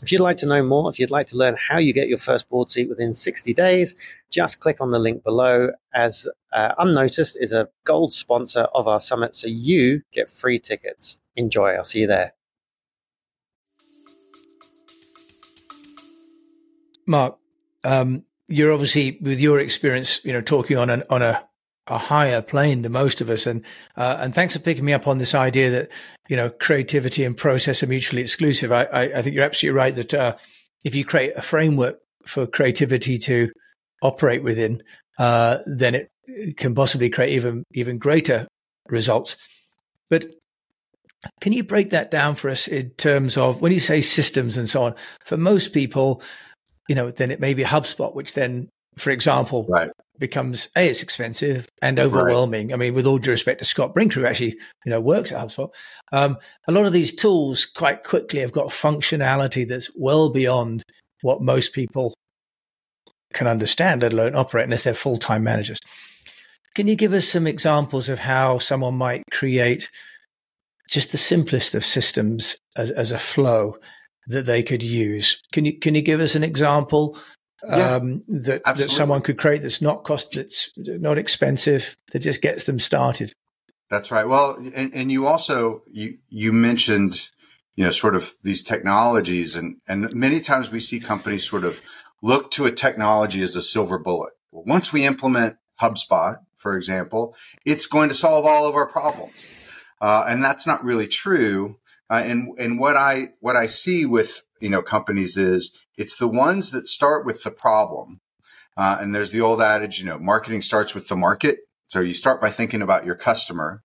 If 0.01 0.11
you'd 0.11 0.21
like 0.21 0.37
to 0.37 0.45
know 0.45 0.63
more, 0.63 0.89
if 0.89 0.99
you'd 0.99 1.11
like 1.11 1.27
to 1.27 1.37
learn 1.37 1.57
how 1.57 1.79
you 1.79 1.91
get 1.91 2.07
your 2.07 2.17
first 2.17 2.47
board 2.47 2.71
seat 2.71 2.87
within 2.87 3.13
60 3.13 3.53
days, 3.53 3.93
just 4.31 4.61
click 4.61 4.79
on 4.79 4.91
the 4.91 4.99
link 4.99 5.21
below. 5.23 5.71
As 5.93 6.27
uh, 6.53 6.73
Unnoticed 6.77 7.37
is 7.41 7.51
a 7.51 7.67
gold 7.83 8.13
sponsor 8.13 8.67
of 8.73 8.87
our 8.87 9.01
summit, 9.01 9.35
so 9.35 9.47
you 9.47 10.01
get 10.13 10.29
free 10.29 10.59
tickets. 10.59 11.17
Enjoy. 11.39 11.69
I'll 11.69 11.86
see 11.86 12.01
you 12.01 12.08
there. 12.08 12.34
Mark, 17.08 17.38
um, 17.86 18.25
you're 18.48 18.74
obviously 18.74 19.17
with 19.22 19.39
your 19.39 19.60
experience, 19.60 20.24
you 20.25 20.34
know, 20.34 20.41
talking 20.41 20.77
on 20.77 20.89
an 20.89 21.03
on 21.10 21.22
a 21.22 21.43
a 21.88 21.98
higher 21.98 22.41
plane 22.41 22.81
than 22.81 22.91
most 22.91 23.22
of 23.22 23.29
us, 23.29 23.48
and 23.48 23.63
uh, 23.96 24.17
and 24.19 24.36
thanks 24.36 24.53
for 24.53 24.60
picking 24.60 24.84
me 24.84 24.91
up 24.91 25.08
on 25.08 25.17
this 25.17 25.34
idea 25.34 25.69
that 25.69 25.89
you 26.27 26.36
know 26.36 26.50
creativity 26.50 27.24
and 27.24 27.38
process 27.38 27.81
are 27.81 27.88
mutually 27.88 28.22
exclusive. 28.22 28.74
I 28.74 28.84
I, 28.84 29.01
I 29.03 29.22
think 29.22 29.34
you're 29.34 29.46
absolutely 29.46 29.77
right 29.77 29.96
that 29.96 30.13
uh, 30.13 30.36
if 30.84 30.93
you 30.93 31.05
create 31.05 31.31
a 31.38 31.41
framework 31.41 32.00
for 32.27 32.46
creativity 32.48 33.17
to 33.17 33.50
operate 34.01 34.43
within, 34.43 34.84
uh, 35.17 35.60
then 35.65 35.96
it 35.96 36.58
can 36.58 36.75
possibly 36.75 37.10
create 37.10 37.31
even 37.31 37.63
even 37.74 37.98
greater 37.98 38.46
results. 38.89 39.38
But 40.10 40.25
can 41.41 41.51
you 41.51 41.63
break 41.63 41.89
that 41.89 42.11
down 42.11 42.35
for 42.35 42.49
us 42.49 42.67
in 42.67 42.91
terms 42.91 43.38
of 43.38 43.61
when 43.61 43.71
you 43.71 43.79
say 43.79 44.01
systems 44.01 44.57
and 44.57 44.69
so 44.69 44.83
on? 44.83 44.95
For 45.25 45.38
most 45.38 45.73
people, 45.73 46.21
you 46.88 46.95
know, 46.95 47.11
then 47.11 47.31
it 47.31 47.39
may 47.39 47.53
be 47.53 47.63
HubSpot, 47.63 48.15
which 48.15 48.33
then, 48.33 48.69
for 48.97 49.11
example, 49.11 49.65
right. 49.69 49.91
becomes 50.17 50.69
a 50.77 50.89
it's 50.89 51.03
expensive 51.03 51.67
and 51.81 51.99
overwhelming. 51.99 52.69
Right. 52.69 52.73
I 52.73 52.77
mean, 52.77 52.93
with 52.93 53.05
all 53.05 53.17
due 53.17 53.31
respect 53.31 53.59
to 53.59 53.65
Scott 53.65 53.93
Brinker, 53.93 54.21
who 54.21 54.25
actually 54.25 54.57
you 54.85 54.89
know 54.89 55.01
works 55.01 55.31
at 55.31 55.45
HubSpot, 55.45 55.69
um, 56.11 56.38
a 56.67 56.71
lot 56.71 56.85
of 56.85 56.93
these 56.93 57.13
tools 57.13 57.65
quite 57.65 58.03
quickly 58.03 58.39
have 58.39 58.53
got 58.53 58.67
functionality 58.67 59.67
that's 59.67 59.91
well 59.95 60.29
beyond 60.29 60.83
what 61.21 61.41
most 61.41 61.73
people 61.73 62.13
can 63.33 63.45
understand, 63.45 64.01
let 64.01 64.13
alone 64.13 64.35
operate, 64.35 64.63
unless 64.63 64.85
they're 64.85 64.93
full 64.93 65.17
time 65.17 65.43
managers. 65.43 65.79
Can 66.75 66.88
you 66.88 66.95
give 66.95 67.13
us 67.13 67.27
some 67.27 67.45
examples 67.45 68.09
of 68.09 68.19
how 68.19 68.57
someone 68.59 68.95
might 68.95 69.23
create 69.31 69.89
just 70.89 71.12
the 71.12 71.17
simplest 71.17 71.75
of 71.75 71.86
systems 71.86 72.58
as, 72.75 72.91
as 72.91 73.12
a 73.12 73.19
flow 73.19 73.77
that 74.27 74.46
they 74.46 74.63
could 74.63 74.84
use. 74.84 75.41
Can 75.53 75.65
you 75.65 75.77
can 75.79 75.96
you 75.96 76.01
give 76.01 76.19
us 76.19 76.36
an 76.36 76.43
example 76.43 77.17
yeah, 77.67 77.96
um, 77.96 78.24
that 78.27 78.63
that 78.63 78.89
someone 78.89 79.22
could 79.22 79.38
create 79.38 79.62
that's 79.62 79.81
not 79.81 80.03
cost 80.03 80.34
that's 80.34 80.72
not 80.77 81.17
expensive 81.17 81.96
that 82.12 82.19
just 82.19 82.41
gets 82.41 82.65
them 82.65 82.79
started? 82.79 83.34
That's 83.89 84.12
right. 84.12 84.27
Well, 84.27 84.55
and, 84.75 84.93
and 84.93 85.12
you 85.12 85.25
also 85.25 85.84
you 85.91 86.17
you 86.29 86.51
mentioned 86.53 87.29
you 87.75 87.86
know 87.86 87.91
sort 87.91 88.15
of 88.15 88.34
these 88.43 88.63
technologies 88.63 89.55
and 89.55 89.79
and 89.88 90.13
many 90.13 90.39
times 90.39 90.72
we 90.72 90.79
see 90.79 91.00
companies 91.00 91.48
sort 91.48 91.65
of 91.65 91.81
look 92.22 92.51
to 92.51 92.65
a 92.65 92.72
technology 92.72 93.41
as 93.41 93.55
a 93.55 93.62
silver 93.62 93.98
bullet. 94.00 94.34
Well, 94.51 94.63
once 94.65 94.91
we 94.91 95.05
implement 95.05 95.58
HubSpot, 95.81 96.38
for 96.58 96.75
example, 96.75 97.36
it's 97.65 97.86
going 97.86 98.10
to 98.10 98.15
solve 98.15 98.46
all 98.46 98.67
of 98.67 98.75
our 98.75 98.88
problems. 98.88 99.48
Uh, 100.01 100.25
and 100.27 100.43
that's 100.43 100.65
not 100.65 100.83
really 100.83 101.07
true. 101.07 101.77
Uh, 102.09 102.23
and 102.25 102.57
and 102.57 102.79
what 102.79 102.97
I 102.97 103.29
what 103.39 103.55
I 103.55 103.67
see 103.67 104.05
with 104.05 104.41
you 104.59 104.69
know 104.69 104.81
companies 104.81 105.37
is 105.37 105.75
it's 105.97 106.17
the 106.17 106.27
ones 106.27 106.71
that 106.71 106.87
start 106.87 107.25
with 107.25 107.43
the 107.43 107.51
problem. 107.51 108.21
Uh, 108.77 108.97
and 109.01 109.13
there's 109.13 109.31
the 109.31 109.41
old 109.41 109.61
adage, 109.61 109.99
you 109.99 110.05
know, 110.05 110.17
marketing 110.17 110.61
starts 110.61 110.95
with 110.95 111.09
the 111.09 111.15
market. 111.15 111.59
So 111.87 111.99
you 111.99 112.13
start 112.13 112.39
by 112.39 112.49
thinking 112.49 112.81
about 112.81 113.05
your 113.05 113.15
customer, 113.15 113.83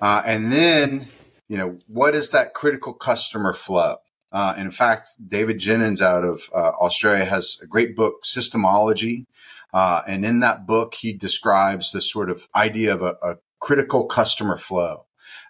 uh, 0.00 0.22
and 0.26 0.50
then 0.50 1.06
you 1.48 1.56
know 1.56 1.78
what 1.86 2.14
is 2.14 2.30
that 2.30 2.54
critical 2.54 2.92
customer 2.92 3.52
flow. 3.52 3.96
Uh, 4.32 4.54
in 4.56 4.70
fact, 4.70 5.10
David 5.28 5.58
Jenyns 5.58 6.00
out 6.00 6.24
of 6.24 6.50
uh, 6.54 6.72
Australia 6.80 7.26
has 7.26 7.58
a 7.62 7.66
great 7.66 7.94
book, 7.94 8.24
Systemology, 8.24 9.26
uh, 9.74 10.00
and 10.08 10.24
in 10.24 10.40
that 10.40 10.66
book 10.66 10.94
he 10.94 11.12
describes 11.12 11.92
this 11.92 12.10
sort 12.10 12.30
of 12.30 12.48
idea 12.56 12.94
of 12.94 13.02
a, 13.02 13.16
a 13.22 13.36
critical 13.60 14.06
customer 14.06 14.56
flow. 14.56 15.04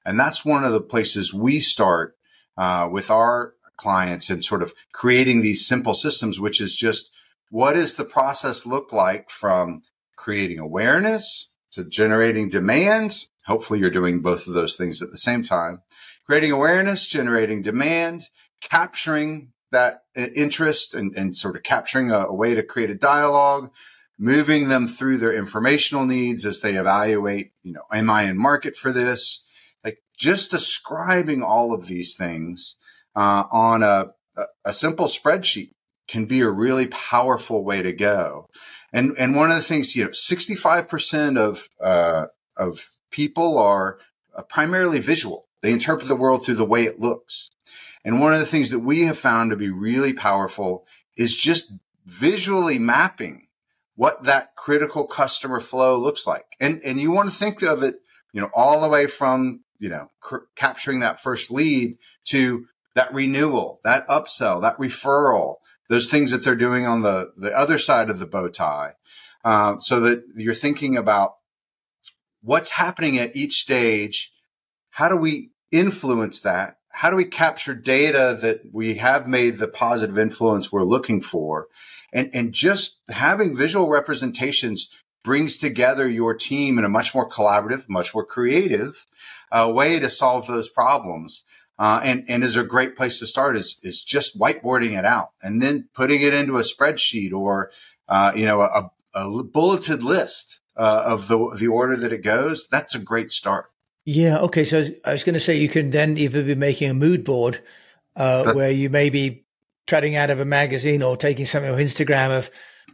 And 0.04 0.18
that's 0.18 0.44
one 0.44 0.64
of 0.64 0.72
the 0.72 0.80
places 0.80 1.32
we 1.32 1.60
start 1.60 2.16
uh, 2.56 2.88
with 2.90 3.10
our 3.10 3.54
clients 3.76 4.30
and 4.30 4.44
sort 4.44 4.62
of 4.62 4.74
creating 4.92 5.42
these 5.42 5.66
simple 5.66 5.94
systems, 5.94 6.38
which 6.38 6.60
is 6.60 6.74
just 6.74 7.10
what 7.50 7.74
does 7.74 7.94
the 7.94 8.04
process 8.04 8.64
look 8.64 8.92
like 8.92 9.28
from 9.28 9.82
creating 10.16 10.58
awareness 10.58 11.50
to 11.72 11.84
generating 11.84 12.48
demand? 12.48 13.26
Hopefully, 13.46 13.80
you're 13.80 13.90
doing 13.90 14.20
both 14.20 14.46
of 14.46 14.54
those 14.54 14.76
things 14.76 15.02
at 15.02 15.10
the 15.10 15.18
same 15.18 15.42
time. 15.42 15.82
Creating 16.24 16.52
awareness, 16.52 17.06
generating 17.06 17.60
demand, 17.60 18.28
capturing 18.60 19.52
that 19.72 20.04
interest 20.14 20.94
and, 20.94 21.12
and 21.16 21.34
sort 21.34 21.56
of 21.56 21.62
capturing 21.62 22.10
a, 22.10 22.26
a 22.26 22.34
way 22.34 22.54
to 22.54 22.62
create 22.62 22.90
a 22.90 22.94
dialogue, 22.94 23.70
moving 24.18 24.68
them 24.68 24.86
through 24.86 25.16
their 25.16 25.34
informational 25.34 26.06
needs 26.06 26.46
as 26.46 26.60
they 26.60 26.74
evaluate, 26.74 27.52
you 27.62 27.72
know, 27.72 27.82
am 27.92 28.08
I 28.08 28.24
in 28.24 28.38
market 28.38 28.76
for 28.76 28.92
this? 28.92 29.42
Just 30.16 30.50
describing 30.50 31.42
all 31.42 31.72
of 31.72 31.86
these 31.86 32.14
things 32.14 32.76
uh, 33.16 33.44
on 33.50 33.82
a, 33.82 34.12
a 34.64 34.72
simple 34.72 35.06
spreadsheet 35.06 35.72
can 36.08 36.26
be 36.26 36.40
a 36.40 36.50
really 36.50 36.88
powerful 36.88 37.64
way 37.64 37.82
to 37.82 37.92
go. 37.92 38.48
And 38.92 39.14
and 39.18 39.34
one 39.34 39.50
of 39.50 39.56
the 39.56 39.62
things, 39.62 39.96
you 39.96 40.04
know, 40.04 40.12
sixty 40.12 40.54
five 40.54 40.88
percent 40.88 41.38
of 41.38 41.68
uh, 41.82 42.26
of 42.56 42.90
people 43.10 43.58
are 43.58 43.98
uh, 44.36 44.42
primarily 44.42 45.00
visual. 45.00 45.48
They 45.62 45.72
interpret 45.72 46.08
the 46.08 46.16
world 46.16 46.44
through 46.44 46.56
the 46.56 46.66
way 46.66 46.84
it 46.84 47.00
looks. 47.00 47.50
And 48.04 48.20
one 48.20 48.32
of 48.32 48.40
the 48.40 48.46
things 48.46 48.70
that 48.70 48.80
we 48.80 49.02
have 49.02 49.16
found 49.16 49.50
to 49.50 49.56
be 49.56 49.70
really 49.70 50.12
powerful 50.12 50.84
is 51.16 51.36
just 51.36 51.72
visually 52.04 52.78
mapping 52.78 53.46
what 53.94 54.24
that 54.24 54.56
critical 54.56 55.06
customer 55.06 55.60
flow 55.60 55.96
looks 55.96 56.26
like. 56.26 56.44
And 56.60 56.80
and 56.84 57.00
you 57.00 57.10
want 57.10 57.30
to 57.30 57.36
think 57.36 57.62
of 57.62 57.82
it, 57.82 57.96
you 58.32 58.40
know, 58.40 58.50
all 58.54 58.80
the 58.80 58.88
way 58.88 59.06
from 59.06 59.60
you 59.82 59.88
know, 59.88 60.08
capturing 60.54 61.00
that 61.00 61.20
first 61.20 61.50
lead 61.50 61.98
to 62.26 62.66
that 62.94 63.12
renewal, 63.12 63.80
that 63.82 64.06
upsell, 64.06 64.62
that 64.62 64.78
referral, 64.78 65.56
those 65.88 66.08
things 66.08 66.30
that 66.30 66.44
they're 66.44 66.54
doing 66.54 66.86
on 66.86 67.02
the, 67.02 67.32
the 67.36 67.50
other 67.50 67.78
side 67.78 68.08
of 68.08 68.20
the 68.20 68.26
bow 68.26 68.48
tie. 68.48 68.92
Uh, 69.44 69.80
so 69.80 69.98
that 69.98 70.22
you're 70.36 70.54
thinking 70.54 70.96
about 70.96 71.34
what's 72.42 72.70
happening 72.70 73.18
at 73.18 73.34
each 73.34 73.54
stage. 73.54 74.32
How 74.90 75.08
do 75.08 75.16
we 75.16 75.50
influence 75.72 76.40
that? 76.42 76.76
How 76.90 77.10
do 77.10 77.16
we 77.16 77.24
capture 77.24 77.74
data 77.74 78.38
that 78.40 78.60
we 78.72 78.94
have 78.94 79.26
made 79.26 79.56
the 79.56 79.66
positive 79.66 80.16
influence 80.16 80.70
we're 80.70 80.84
looking 80.84 81.20
for? 81.20 81.66
And, 82.12 82.30
and 82.32 82.52
just 82.52 83.00
having 83.08 83.56
visual 83.56 83.88
representations 83.88 84.88
brings 85.22 85.56
together 85.56 86.08
your 86.08 86.34
team 86.34 86.78
in 86.78 86.84
a 86.84 86.88
much 86.88 87.14
more 87.14 87.28
collaborative, 87.28 87.88
much 87.88 88.14
more 88.14 88.24
creative 88.24 89.06
uh, 89.50 89.70
way 89.74 89.98
to 89.98 90.10
solve 90.10 90.46
those 90.46 90.68
problems. 90.68 91.44
Uh, 91.78 92.00
and, 92.04 92.24
and 92.28 92.44
is 92.44 92.54
a 92.54 92.62
great 92.62 92.94
place 92.94 93.18
to 93.18 93.26
start 93.26 93.56
is, 93.56 93.78
is 93.82 94.04
just 94.04 94.38
whiteboarding 94.38 94.96
it 94.96 95.06
out 95.06 95.30
and 95.42 95.60
then 95.60 95.88
putting 95.94 96.20
it 96.20 96.34
into 96.34 96.58
a 96.58 96.60
spreadsheet 96.60 97.32
or 97.32 97.70
uh, 98.08 98.30
you 98.36 98.44
know, 98.44 98.60
a, 98.60 98.90
a 99.14 99.42
bulleted 99.42 100.02
list 100.02 100.60
uh, 100.76 101.02
of 101.06 101.28
the 101.28 101.56
the 101.58 101.68
order 101.68 101.96
that 101.96 102.12
it 102.12 102.22
goes, 102.22 102.66
that's 102.68 102.94
a 102.94 102.98
great 102.98 103.30
start. 103.30 103.70
Yeah. 104.04 104.38
Okay. 104.40 104.64
So 104.64 104.84
I 105.04 105.12
was 105.12 105.24
going 105.24 105.34
to 105.34 105.40
say 105.40 105.56
you 105.56 105.68
can 105.68 105.90
then 105.90 106.16
either 106.18 106.42
be 106.42 106.54
making 106.54 106.90
a 106.90 106.94
mood 106.94 107.24
board 107.24 107.60
uh, 108.16 108.52
where 108.52 108.70
you 108.70 108.90
may 108.90 109.10
be 109.10 109.44
treading 109.86 110.16
out 110.16 110.30
of 110.30 110.40
a 110.40 110.44
magazine 110.44 111.02
or 111.02 111.16
taking 111.16 111.46
something 111.46 111.70
off 111.70 111.78
Instagram 111.78 112.36
of 112.36 112.50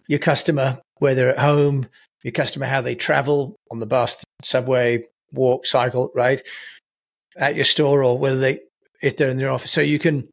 your 0.06 0.18
customer, 0.18 0.80
whether 0.96 1.30
at 1.30 1.38
home, 1.38 1.86
your 2.22 2.32
customer, 2.32 2.66
how 2.66 2.80
they 2.80 2.94
travel 2.94 3.56
on 3.70 3.78
the 3.78 3.86
bus, 3.86 4.22
subway, 4.42 5.04
walk, 5.32 5.66
cycle, 5.66 6.10
right? 6.14 6.42
At 7.36 7.54
your 7.54 7.64
store 7.64 8.02
or 8.02 8.18
whether 8.18 8.38
they, 8.38 8.60
if 9.02 9.16
they're 9.16 9.30
in 9.30 9.36
their 9.36 9.50
office. 9.50 9.70
So 9.70 9.80
you 9.80 9.98
can 9.98 10.28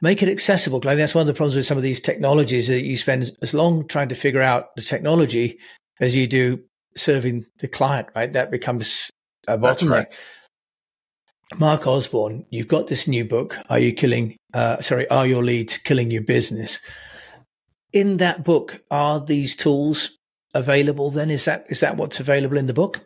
make 0.00 0.22
it 0.22 0.28
accessible. 0.28 0.78
I 0.78 0.90
think 0.90 0.98
that's 0.98 1.14
one 1.14 1.22
of 1.22 1.26
the 1.26 1.34
problems 1.34 1.56
with 1.56 1.66
some 1.66 1.76
of 1.76 1.82
these 1.82 2.00
technologies 2.00 2.68
that 2.68 2.82
you 2.82 2.96
spend 2.96 3.30
as 3.42 3.54
long 3.54 3.86
trying 3.86 4.08
to 4.08 4.14
figure 4.14 4.42
out 4.42 4.74
the 4.76 4.82
technology 4.82 5.58
as 6.00 6.16
you 6.16 6.26
do 6.26 6.62
serving 6.96 7.46
the 7.58 7.68
client, 7.68 8.08
right? 8.14 8.32
That 8.32 8.50
becomes 8.50 9.10
a 9.46 9.58
bottleneck. 9.58 9.90
Right. 9.90 10.12
Mark 11.58 11.86
Osborne, 11.86 12.46
you've 12.50 12.68
got 12.68 12.86
this 12.86 13.06
new 13.06 13.24
book, 13.24 13.58
Are 13.68 13.78
You 13.78 13.92
Killing, 13.92 14.36
uh, 14.54 14.80
sorry, 14.80 15.08
Are 15.08 15.26
Your 15.26 15.42
Leads 15.42 15.78
Killing 15.78 16.10
Your 16.10 16.22
Business? 16.22 16.80
In 17.94 18.16
that 18.18 18.42
book, 18.42 18.82
are 18.90 19.20
these 19.20 19.54
tools 19.54 20.18
available 20.52 21.10
then? 21.10 21.30
Is 21.30 21.44
that, 21.44 21.64
is 21.68 21.78
that 21.78 21.96
what's 21.96 22.18
available 22.18 22.58
in 22.58 22.66
the 22.66 22.74
book? 22.74 23.00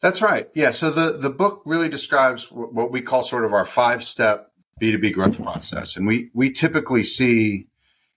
That's 0.00 0.20
right. 0.20 0.48
Yeah. 0.52 0.72
So 0.72 0.90
the, 0.90 1.16
the 1.16 1.30
book 1.30 1.62
really 1.64 1.88
describes 1.88 2.50
what 2.50 2.90
we 2.90 3.02
call 3.02 3.22
sort 3.22 3.44
of 3.44 3.52
our 3.52 3.64
five 3.64 4.02
step 4.02 4.50
B2B 4.80 5.12
growth 5.12 5.40
process. 5.40 5.96
And 5.96 6.08
we, 6.08 6.30
we 6.34 6.50
typically 6.50 7.04
see, 7.04 7.68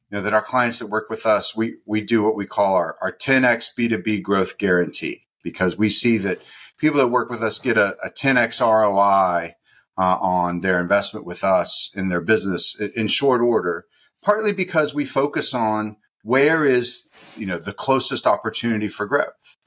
you 0.09 0.17
know, 0.17 0.21
that 0.21 0.33
our 0.33 0.41
clients 0.41 0.79
that 0.79 0.87
work 0.87 1.11
with 1.11 1.27
us, 1.27 1.55
we, 1.55 1.75
we 1.85 2.01
do 2.01 2.23
what 2.23 2.35
we 2.35 2.47
call 2.47 2.73
our, 2.73 2.97
our 3.01 3.15
10x 3.15 3.67
B2B 3.77 4.23
growth 4.23 4.57
guarantee 4.57 5.27
because 5.43 5.77
we 5.77 5.89
see 5.89 6.17
that 6.17 6.41
people 6.79 6.97
that 6.97 7.09
work 7.09 7.29
with 7.29 7.43
us 7.43 7.59
get 7.59 7.77
a, 7.77 7.95
a 8.03 8.09
10x 8.09 8.61
ROI 8.61 9.53
uh, 9.95 10.17
on 10.19 10.61
their 10.61 10.79
investment 10.79 11.23
with 11.23 11.43
us 11.43 11.91
in 11.93 12.09
their 12.09 12.19
business 12.19 12.75
in 12.79 13.07
short 13.07 13.41
order, 13.41 13.85
partly 14.23 14.53
because 14.53 14.95
we 14.95 15.05
focus 15.05 15.53
on 15.53 15.97
where 16.25 16.65
is, 16.65 17.05
you 17.37 17.45
know, 17.45 17.59
the 17.59 17.71
closest 17.71 18.25
opportunity 18.25 18.87
for 18.87 19.05
growth. 19.05 19.57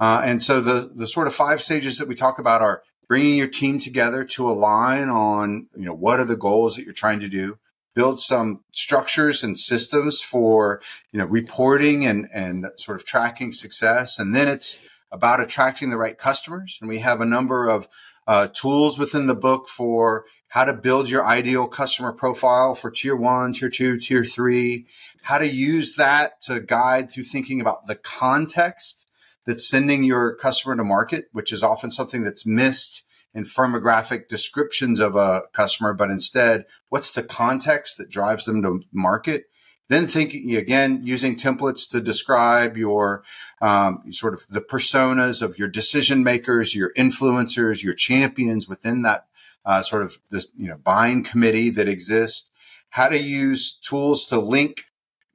Uh, 0.00 0.20
and 0.24 0.42
so 0.42 0.60
the, 0.60 0.90
the 0.92 1.06
sort 1.06 1.28
of 1.28 1.34
five 1.34 1.62
stages 1.62 1.96
that 1.98 2.08
we 2.08 2.14
talk 2.16 2.40
about 2.40 2.60
are 2.60 2.82
bringing 3.06 3.36
your 3.36 3.46
team 3.46 3.78
together 3.78 4.24
to 4.24 4.50
align 4.50 5.08
on, 5.08 5.68
you 5.76 5.84
know, 5.84 5.94
what 5.94 6.18
are 6.18 6.24
the 6.24 6.36
goals 6.36 6.74
that 6.74 6.84
you're 6.84 6.92
trying 6.92 7.20
to 7.20 7.28
do, 7.28 7.56
build 7.94 8.20
some 8.20 8.64
structures 8.72 9.44
and 9.44 9.58
systems 9.58 10.20
for, 10.20 10.82
you 11.12 11.18
know, 11.18 11.24
reporting 11.24 12.04
and, 12.04 12.26
and 12.34 12.66
sort 12.76 12.96
of 13.00 13.06
tracking 13.06 13.52
success. 13.52 14.18
And 14.18 14.34
then 14.34 14.48
it's 14.48 14.78
about 15.12 15.40
attracting 15.40 15.90
the 15.90 15.96
right 15.96 16.18
customers. 16.18 16.78
And 16.80 16.88
we 16.88 16.98
have 16.98 17.20
a 17.20 17.26
number 17.26 17.68
of 17.68 17.86
uh, 18.26 18.48
tools 18.48 18.98
within 18.98 19.26
the 19.26 19.36
book 19.36 19.68
for 19.68 20.24
how 20.48 20.64
to 20.64 20.72
build 20.72 21.10
your 21.10 21.26
ideal 21.26 21.66
customer 21.66 22.12
profile 22.12 22.74
for 22.74 22.90
tier 22.90 23.16
one, 23.16 23.52
tier 23.52 23.68
two, 23.68 23.98
tier 23.98 24.24
three, 24.24 24.86
how 25.22 25.38
to 25.38 25.48
use 25.48 25.96
that 25.96 26.40
to 26.40 26.60
guide 26.60 27.10
through 27.10 27.24
thinking 27.24 27.60
about 27.60 27.86
the 27.86 27.94
context 27.94 29.06
that's 29.46 29.68
sending 29.68 30.04
your 30.04 30.34
customer 30.34 30.76
to 30.76 30.84
market, 30.84 31.26
which 31.32 31.52
is 31.52 31.62
often 31.62 31.90
something 31.90 32.22
that's 32.22 32.46
missed 32.46 33.04
in 33.34 33.44
firmographic 33.44 34.28
descriptions 34.28 34.98
of 35.00 35.14
a 35.16 35.42
customer, 35.52 35.92
but 35.92 36.10
instead, 36.10 36.64
what's 36.88 37.12
the 37.12 37.22
context 37.22 37.98
that 37.98 38.10
drives 38.10 38.46
them 38.46 38.62
to 38.62 38.80
market? 38.92 39.44
Then 39.88 40.06
thinking 40.06 40.54
again, 40.54 41.00
using 41.02 41.34
templates 41.34 41.88
to 41.90 42.00
describe 42.00 42.76
your 42.76 43.22
um, 43.62 44.02
sort 44.10 44.34
of 44.34 44.46
the 44.48 44.60
personas 44.60 45.40
of 45.40 45.58
your 45.58 45.68
decision 45.68 46.22
makers, 46.22 46.74
your 46.74 46.92
influencers, 46.94 47.82
your 47.82 47.94
champions 47.94 48.68
within 48.68 49.02
that 49.02 49.26
uh, 49.64 49.82
sort 49.82 50.02
of 50.02 50.18
this 50.30 50.48
you 50.56 50.68
know 50.68 50.76
buying 50.76 51.22
committee 51.22 51.70
that 51.70 51.88
exists. 51.88 52.50
How 52.90 53.08
to 53.08 53.18
use 53.18 53.74
tools 53.74 54.26
to 54.26 54.38
link 54.38 54.84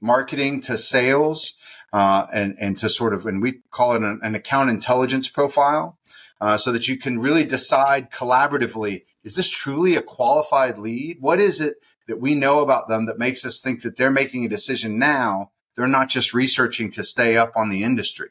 marketing 0.01 0.61
to 0.61 0.77
sales 0.77 1.55
uh, 1.91 2.27
and 2.33 2.55
and 2.59 2.77
to 2.77 2.89
sort 2.89 3.13
of 3.13 3.25
and 3.25 3.41
we 3.41 3.61
call 3.71 3.93
it 3.93 4.01
an, 4.01 4.19
an 4.23 4.35
account 4.35 4.69
intelligence 4.69 5.29
profile, 5.29 5.97
uh, 6.41 6.57
so 6.57 6.71
that 6.71 6.87
you 6.87 6.97
can 6.97 7.19
really 7.19 7.43
decide 7.43 8.11
collaboratively: 8.11 9.03
is 9.23 9.35
this 9.35 9.49
truly 9.49 9.95
a 9.95 10.01
qualified 10.01 10.77
lead? 10.77 11.17
What 11.19 11.39
is 11.39 11.61
it? 11.61 11.75
that 12.07 12.19
we 12.19 12.35
know 12.35 12.59
about 12.59 12.87
them 12.87 13.05
that 13.05 13.17
makes 13.17 13.45
us 13.45 13.59
think 13.59 13.81
that 13.81 13.97
they're 13.97 14.11
making 14.11 14.45
a 14.45 14.49
decision 14.49 14.97
now. 14.99 15.51
They're 15.75 15.87
not 15.87 16.09
just 16.09 16.33
researching 16.33 16.91
to 16.91 17.03
stay 17.03 17.37
up 17.37 17.51
on 17.55 17.69
the 17.69 17.83
industry. 17.83 18.29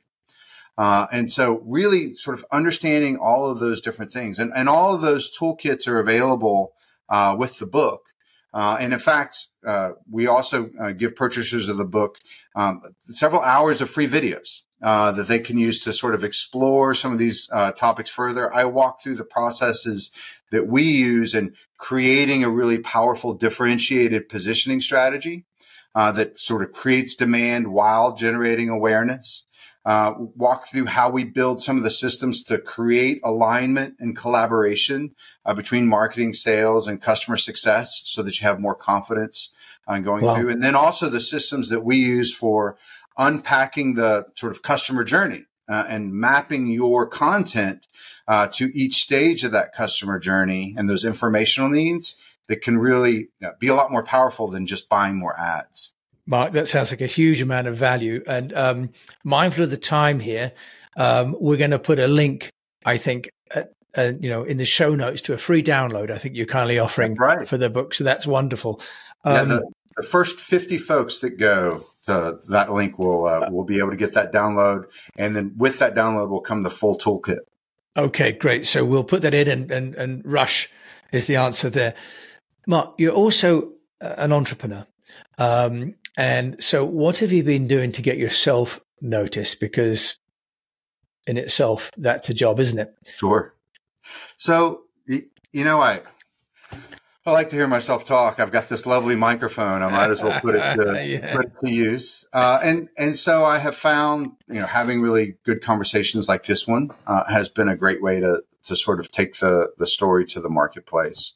Uh, 0.78 1.06
and 1.12 1.30
so 1.30 1.62
really 1.66 2.14
sort 2.14 2.38
of 2.38 2.44
understanding 2.50 3.16
all 3.16 3.50
of 3.50 3.58
those 3.58 3.80
different 3.80 4.10
things 4.10 4.38
and, 4.38 4.52
and 4.56 4.68
all 4.68 4.94
of 4.94 5.02
those 5.02 5.30
toolkits 5.36 5.86
are 5.86 5.98
available 5.98 6.72
uh, 7.08 7.36
with 7.38 7.58
the 7.58 7.66
book. 7.66 8.06
Uh, 8.54 8.76
and 8.80 8.92
in 8.92 8.98
fact, 8.98 9.48
uh, 9.66 9.92
we 10.10 10.26
also 10.26 10.70
uh, 10.78 10.92
give 10.92 11.16
purchasers 11.16 11.68
of 11.68 11.76
the 11.76 11.84
book 11.84 12.18
um, 12.54 12.82
several 13.02 13.40
hours 13.42 13.80
of 13.80 13.88
free 13.88 14.06
videos 14.06 14.60
uh, 14.82 15.12
that 15.12 15.28
they 15.28 15.38
can 15.38 15.56
use 15.56 15.82
to 15.84 15.92
sort 15.92 16.14
of 16.14 16.24
explore 16.24 16.94
some 16.94 17.12
of 17.12 17.18
these 17.18 17.46
topics 17.76 18.10
further. 18.10 18.52
I 18.52 18.64
walk 18.64 19.00
through 19.00 19.14
the 19.14 19.24
processes 19.24 20.10
that 20.50 20.66
we 20.66 20.82
use 20.82 21.34
in 21.34 21.54
creating 21.78 22.44
a 22.44 22.50
really 22.50 22.78
powerful 22.78 23.34
differentiated 23.34 24.28
positioning 24.28 24.80
strategy 24.80 25.44
uh, 25.94 26.12
that 26.12 26.38
sort 26.38 26.62
of 26.62 26.72
creates 26.72 27.14
demand 27.14 27.68
while 27.68 28.14
generating 28.14 28.68
awareness. 28.68 29.44
Uh, 29.84 30.14
walk 30.36 30.64
through 30.66 30.86
how 30.86 31.10
we 31.10 31.24
build 31.24 31.60
some 31.60 31.76
of 31.76 31.82
the 31.82 31.90
systems 31.90 32.44
to 32.44 32.56
create 32.56 33.20
alignment 33.24 33.96
and 33.98 34.16
collaboration 34.16 35.12
uh, 35.44 35.52
between 35.52 35.88
marketing, 35.88 36.32
sales, 36.32 36.86
and 36.86 37.02
customer 37.02 37.36
success 37.36 38.00
so 38.04 38.22
that 38.22 38.40
you 38.40 38.46
have 38.46 38.60
more 38.60 38.76
confidence 38.76 39.52
on 39.88 40.02
going 40.04 40.24
wow. 40.24 40.36
through. 40.36 40.50
And 40.50 40.62
then 40.62 40.76
also 40.76 41.08
the 41.08 41.20
systems 41.20 41.68
that 41.70 41.84
we 41.84 41.96
use 41.96 42.32
for 42.32 42.76
unpacking 43.18 43.94
the 43.94 44.26
sort 44.36 44.52
of 44.52 44.62
customer 44.62 45.02
journey 45.02 45.46
uh, 45.68 45.84
and 45.88 46.12
mapping 46.12 46.66
your 46.68 47.06
content 47.06 47.88
uh, 48.28 48.46
to 48.52 48.70
each 48.74 49.02
stage 49.02 49.42
of 49.42 49.52
that 49.52 49.72
customer 49.74 50.18
journey 50.18 50.74
and 50.76 50.88
those 50.88 51.04
informational 51.04 51.68
needs 51.68 52.14
that 52.48 52.62
can 52.62 52.78
really 52.78 53.28
be 53.58 53.68
a 53.68 53.74
lot 53.74 53.90
more 53.90 54.02
powerful 54.02 54.48
than 54.48 54.66
just 54.66 54.88
buying 54.88 55.18
more 55.18 55.38
ads. 55.38 55.94
Mark, 56.26 56.52
that 56.52 56.68
sounds 56.68 56.90
like 56.90 57.00
a 57.00 57.06
huge 57.06 57.40
amount 57.40 57.66
of 57.66 57.76
value. 57.76 58.22
And 58.26 58.52
um, 58.52 58.90
mindful 59.24 59.64
of 59.64 59.70
the 59.70 59.76
time 59.76 60.20
here, 60.20 60.52
um, 60.96 61.36
we're 61.40 61.56
going 61.56 61.72
to 61.72 61.78
put 61.78 61.98
a 61.98 62.06
link, 62.06 62.50
I 62.84 62.96
think, 62.96 63.30
uh, 63.54 63.62
uh, 63.96 64.12
you 64.20 64.28
know, 64.30 64.44
in 64.44 64.56
the 64.56 64.64
show 64.64 64.94
notes 64.94 65.20
to 65.22 65.32
a 65.32 65.38
free 65.38 65.62
download. 65.62 66.10
I 66.10 66.18
think 66.18 66.36
you're 66.36 66.46
kindly 66.46 66.78
offering 66.78 67.14
right. 67.16 67.46
for 67.48 67.58
the 67.58 67.70
book, 67.70 67.94
so 67.94 68.04
that's 68.04 68.26
wonderful. 68.26 68.80
Um, 69.24 69.34
yeah, 69.34 69.44
the, 69.44 69.72
the, 69.96 70.02
first 70.02 70.38
50 70.38 70.78
folks 70.78 71.18
that 71.18 71.38
go 71.38 71.86
to 72.06 72.38
that 72.48 72.72
link 72.72 72.98
will 72.98 73.26
uh, 73.26 73.48
will 73.50 73.64
be 73.64 73.78
able 73.78 73.90
to 73.90 73.96
get 73.96 74.14
that 74.14 74.32
download, 74.32 74.86
and 75.16 75.36
then 75.36 75.52
with 75.56 75.78
that 75.78 75.94
download 75.94 76.28
will 76.28 76.40
come 76.40 76.62
the 76.62 76.70
full 76.70 76.98
toolkit. 76.98 77.38
Okay, 77.96 78.32
great. 78.32 78.66
So 78.66 78.84
we'll 78.84 79.04
put 79.04 79.22
that 79.22 79.34
in, 79.34 79.48
and 79.48 79.70
and, 79.70 79.94
and 79.94 80.22
rush 80.24 80.68
is 81.12 81.26
the 81.26 81.36
answer 81.36 81.70
there. 81.70 81.94
Mark, 82.66 82.94
you're 82.98 83.12
also 83.12 83.72
an 84.00 84.32
entrepreneur, 84.32 84.86
um, 85.38 85.94
and 86.16 86.62
so 86.62 86.84
what 86.84 87.18
have 87.18 87.32
you 87.32 87.42
been 87.42 87.66
doing 87.66 87.92
to 87.92 88.02
get 88.02 88.18
yourself 88.18 88.80
noticed? 89.00 89.60
Because 89.60 90.18
in 91.26 91.36
itself, 91.36 91.90
that's 91.96 92.28
a 92.28 92.34
job, 92.34 92.60
isn't 92.60 92.78
it? 92.78 92.94
Sure. 93.04 93.54
So 94.36 94.82
you 95.06 95.64
know, 95.64 95.80
I 95.80 96.00
I 97.24 97.30
like 97.30 97.50
to 97.50 97.56
hear 97.56 97.68
myself 97.68 98.04
talk. 98.04 98.40
I've 98.40 98.50
got 98.50 98.68
this 98.68 98.84
lovely 98.84 99.14
microphone. 99.14 99.82
I 99.82 99.90
might 99.90 100.10
as 100.10 100.22
well 100.22 100.40
put 100.40 100.56
it 100.56 100.76
to, 100.76 101.06
yeah. 101.06 101.36
put 101.36 101.44
it 101.46 101.52
to 101.64 101.70
use. 101.70 102.26
Uh, 102.32 102.58
and 102.62 102.88
and 102.98 103.16
so 103.16 103.44
I 103.44 103.58
have 103.58 103.76
found, 103.76 104.32
you 104.48 104.60
know, 104.60 104.66
having 104.66 105.00
really 105.00 105.36
good 105.44 105.62
conversations 105.62 106.28
like 106.28 106.44
this 106.44 106.66
one 106.66 106.90
uh, 107.06 107.24
has 107.32 107.48
been 107.48 107.68
a 107.68 107.76
great 107.76 108.02
way 108.02 108.18
to 108.18 108.42
to 108.64 108.74
sort 108.76 108.98
of 108.98 109.12
take 109.12 109.38
the 109.38 109.72
the 109.78 109.86
story 109.86 110.24
to 110.26 110.40
the 110.40 110.48
marketplace. 110.48 111.34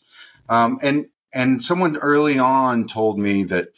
Um, 0.48 0.78
and 0.82 1.06
and 1.34 1.62
someone 1.62 1.96
early 1.98 2.38
on 2.38 2.86
told 2.86 3.18
me 3.18 3.44
that, 3.44 3.68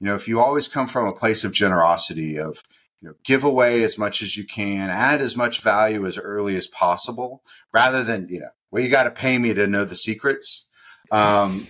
you 0.00 0.06
know, 0.06 0.14
if 0.14 0.28
you 0.28 0.40
always 0.40 0.68
come 0.68 0.86
from 0.86 1.06
a 1.06 1.12
place 1.12 1.44
of 1.44 1.52
generosity, 1.52 2.38
of 2.38 2.62
you 3.00 3.08
know, 3.08 3.14
give 3.24 3.44
away 3.44 3.82
as 3.84 3.96
much 3.96 4.22
as 4.22 4.36
you 4.36 4.44
can, 4.44 4.90
add 4.90 5.20
as 5.20 5.36
much 5.36 5.60
value 5.60 6.06
as 6.06 6.18
early 6.18 6.56
as 6.56 6.66
possible, 6.66 7.42
rather 7.72 8.02
than 8.02 8.28
you 8.28 8.40
know, 8.40 8.50
well, 8.70 8.82
you 8.82 8.88
got 8.88 9.04
to 9.04 9.10
pay 9.10 9.38
me 9.38 9.54
to 9.54 9.66
know 9.66 9.84
the 9.84 9.96
secrets 9.96 10.66
um, 11.10 11.66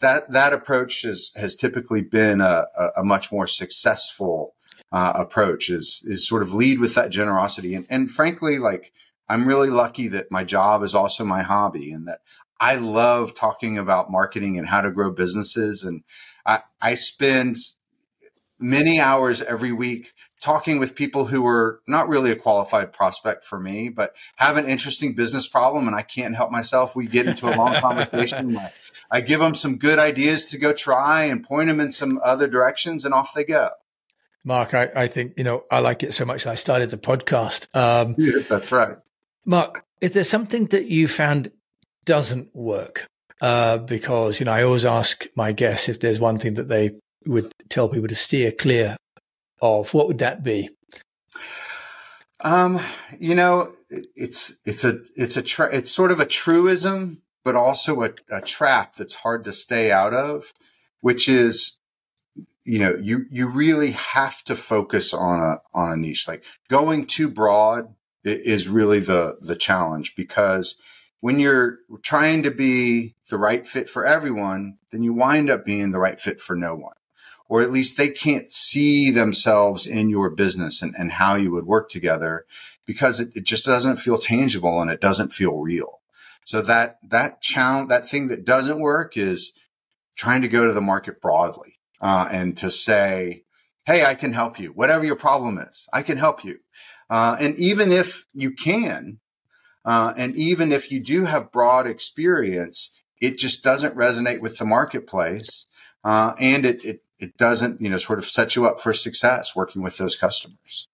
that 0.00 0.30
that 0.30 0.52
approach 0.52 1.04
is, 1.04 1.32
has 1.36 1.54
typically 1.54 2.00
been 2.00 2.40
a, 2.40 2.64
a 2.96 3.04
much 3.04 3.30
more 3.30 3.46
successful 3.46 4.54
uh, 4.92 5.12
approach. 5.14 5.68
Is 5.68 6.02
is 6.06 6.26
sort 6.26 6.42
of 6.42 6.54
lead 6.54 6.80
with 6.80 6.94
that 6.94 7.10
generosity, 7.10 7.74
and 7.74 7.86
and 7.90 8.10
frankly, 8.10 8.58
like 8.58 8.92
I'm 9.28 9.46
really 9.46 9.70
lucky 9.70 10.08
that 10.08 10.30
my 10.30 10.44
job 10.44 10.82
is 10.82 10.94
also 10.94 11.24
my 11.24 11.42
hobby, 11.42 11.92
and 11.92 12.08
that 12.08 12.20
I 12.60 12.76
love 12.76 13.34
talking 13.34 13.78
about 13.78 14.10
marketing 14.10 14.58
and 14.58 14.66
how 14.66 14.80
to 14.80 14.90
grow 14.90 15.10
businesses, 15.10 15.84
and 15.84 16.02
I 16.44 16.60
I 16.80 16.94
spend 16.94 17.56
many 18.58 19.00
hours 19.00 19.40
every 19.42 19.72
week 19.72 20.12
talking 20.40 20.78
with 20.78 20.94
people 20.94 21.26
who 21.26 21.46
are 21.46 21.80
not 21.86 22.08
really 22.08 22.30
a 22.30 22.36
qualified 22.36 22.92
prospect 22.92 23.44
for 23.44 23.58
me, 23.58 23.88
but 23.88 24.14
have 24.36 24.56
an 24.56 24.66
interesting 24.66 25.14
business 25.14 25.48
problem 25.48 25.86
and 25.86 25.96
I 25.96 26.02
can't 26.02 26.36
help 26.36 26.50
myself. 26.50 26.94
We 26.94 27.06
get 27.06 27.26
into 27.26 27.52
a 27.52 27.54
long 27.56 27.74
conversation. 27.80 28.56
I, 28.56 28.70
I 29.10 29.20
give 29.20 29.40
them 29.40 29.54
some 29.54 29.78
good 29.78 29.98
ideas 29.98 30.44
to 30.46 30.58
go 30.58 30.72
try 30.72 31.24
and 31.24 31.44
point 31.44 31.68
them 31.68 31.80
in 31.80 31.92
some 31.92 32.20
other 32.22 32.46
directions 32.46 33.04
and 33.04 33.14
off 33.14 33.34
they 33.34 33.44
go. 33.44 33.70
Mark, 34.44 34.74
I, 34.74 34.88
I 34.94 35.06
think, 35.08 35.34
you 35.36 35.44
know, 35.44 35.64
I 35.70 35.80
like 35.80 36.02
it 36.02 36.14
so 36.14 36.24
much 36.24 36.44
that 36.44 36.52
I 36.52 36.54
started 36.54 36.90
the 36.90 36.98
podcast. 36.98 37.66
Um, 37.76 38.14
yeah, 38.16 38.42
that's 38.48 38.70
right. 38.70 38.96
Mark, 39.44 39.84
if 40.00 40.12
there's 40.12 40.28
something 40.28 40.66
that 40.66 40.86
you 40.86 41.08
found 41.08 41.50
doesn't 42.08 42.56
work, 42.56 43.06
uh, 43.42 43.76
because, 43.76 44.40
you 44.40 44.46
know, 44.46 44.52
I 44.52 44.62
always 44.62 44.86
ask 44.86 45.26
my 45.36 45.52
guests 45.52 45.90
if 45.90 46.00
there's 46.00 46.18
one 46.18 46.38
thing 46.38 46.54
that 46.54 46.68
they 46.68 46.92
would 47.26 47.52
tell 47.68 47.90
people 47.90 48.08
to 48.08 48.14
steer 48.14 48.50
clear 48.50 48.96
of, 49.60 49.92
what 49.92 50.08
would 50.08 50.18
that 50.18 50.42
be? 50.42 50.70
Um, 52.40 52.80
you 53.20 53.34
know, 53.34 53.74
it's 54.16 54.54
it's 54.64 54.84
a 54.84 55.00
it's 55.16 55.36
a 55.36 55.42
tra- 55.42 55.74
it's 55.74 55.90
sort 55.90 56.10
of 56.10 56.20
a 56.20 56.24
truism, 56.26 57.20
but 57.44 57.54
also 57.54 58.02
a, 58.02 58.12
a 58.30 58.40
trap 58.40 58.94
that's 58.94 59.16
hard 59.16 59.44
to 59.44 59.52
stay 59.52 59.92
out 59.92 60.14
of, 60.14 60.52
which 61.00 61.28
is, 61.28 61.78
you 62.64 62.78
know, 62.78 62.96
you 63.02 63.26
you 63.30 63.48
really 63.48 63.90
have 63.90 64.42
to 64.44 64.54
focus 64.54 65.12
on 65.12 65.40
a 65.40 65.58
on 65.74 65.92
a 65.92 65.96
niche. 65.96 66.26
Like 66.26 66.44
going 66.70 67.04
too 67.06 67.28
broad 67.28 67.94
is 68.24 68.68
really 68.68 69.00
the 69.00 69.36
the 69.42 69.56
challenge 69.56 70.14
because 70.16 70.76
when 71.20 71.38
you're 71.38 71.78
trying 72.02 72.42
to 72.44 72.50
be 72.50 73.14
the 73.28 73.38
right 73.38 73.66
fit 73.66 73.88
for 73.88 74.06
everyone, 74.06 74.78
then 74.90 75.02
you 75.02 75.12
wind 75.12 75.50
up 75.50 75.64
being 75.64 75.90
the 75.90 75.98
right 75.98 76.20
fit 76.20 76.40
for 76.40 76.54
no 76.54 76.74
one 76.74 76.94
or 77.48 77.62
at 77.62 77.72
least 77.72 77.96
they 77.96 78.10
can't 78.10 78.50
see 78.50 79.10
themselves 79.10 79.86
in 79.86 80.08
your 80.08 80.30
business 80.30 80.82
and, 80.82 80.94
and 80.98 81.12
how 81.12 81.34
you 81.34 81.50
would 81.50 81.64
work 81.64 81.88
together 81.88 82.44
because 82.84 83.20
it, 83.20 83.34
it 83.34 83.44
just 83.44 83.64
doesn't 83.64 83.96
feel 83.96 84.18
tangible 84.18 84.80
and 84.80 84.90
it 84.90 85.00
doesn't 85.00 85.32
feel 85.32 85.56
real. 85.56 86.00
So 86.44 86.60
that, 86.62 86.98
that 87.02 87.40
challenge, 87.40 87.88
that 87.88 88.06
thing 88.06 88.28
that 88.28 88.44
doesn't 88.44 88.80
work 88.80 89.16
is 89.16 89.52
trying 90.16 90.42
to 90.42 90.48
go 90.48 90.66
to 90.66 90.72
the 90.72 90.80
market 90.80 91.20
broadly, 91.20 91.78
uh, 92.00 92.28
and 92.30 92.56
to 92.58 92.70
say, 92.70 93.44
Hey, 93.84 94.04
I 94.04 94.14
can 94.14 94.34
help 94.34 94.58
you. 94.58 94.68
Whatever 94.68 95.04
your 95.04 95.16
problem 95.16 95.58
is, 95.58 95.88
I 95.92 96.02
can 96.02 96.18
help 96.18 96.44
you. 96.44 96.58
Uh, 97.08 97.36
and 97.40 97.56
even 97.56 97.90
if 97.90 98.26
you 98.34 98.50
can, 98.50 99.20
uh, 99.88 100.12
and 100.18 100.36
even 100.36 100.70
if 100.70 100.92
you 100.92 101.00
do 101.00 101.24
have 101.24 101.50
broad 101.50 101.86
experience, 101.86 102.90
it 103.22 103.38
just 103.38 103.64
doesn't 103.64 103.96
resonate 103.96 104.40
with 104.40 104.58
the 104.58 104.66
marketplace. 104.66 105.64
Uh, 106.04 106.34
and 106.38 106.66
it, 106.66 106.84
it, 106.84 107.02
it 107.18 107.38
doesn't, 107.38 107.80
you 107.80 107.88
know, 107.88 107.96
sort 107.96 108.18
of 108.18 108.26
set 108.26 108.54
you 108.54 108.66
up 108.66 108.80
for 108.80 108.92
success 108.92 109.56
working 109.56 109.80
with 109.80 109.96
those 109.96 110.14
customers. 110.14 110.86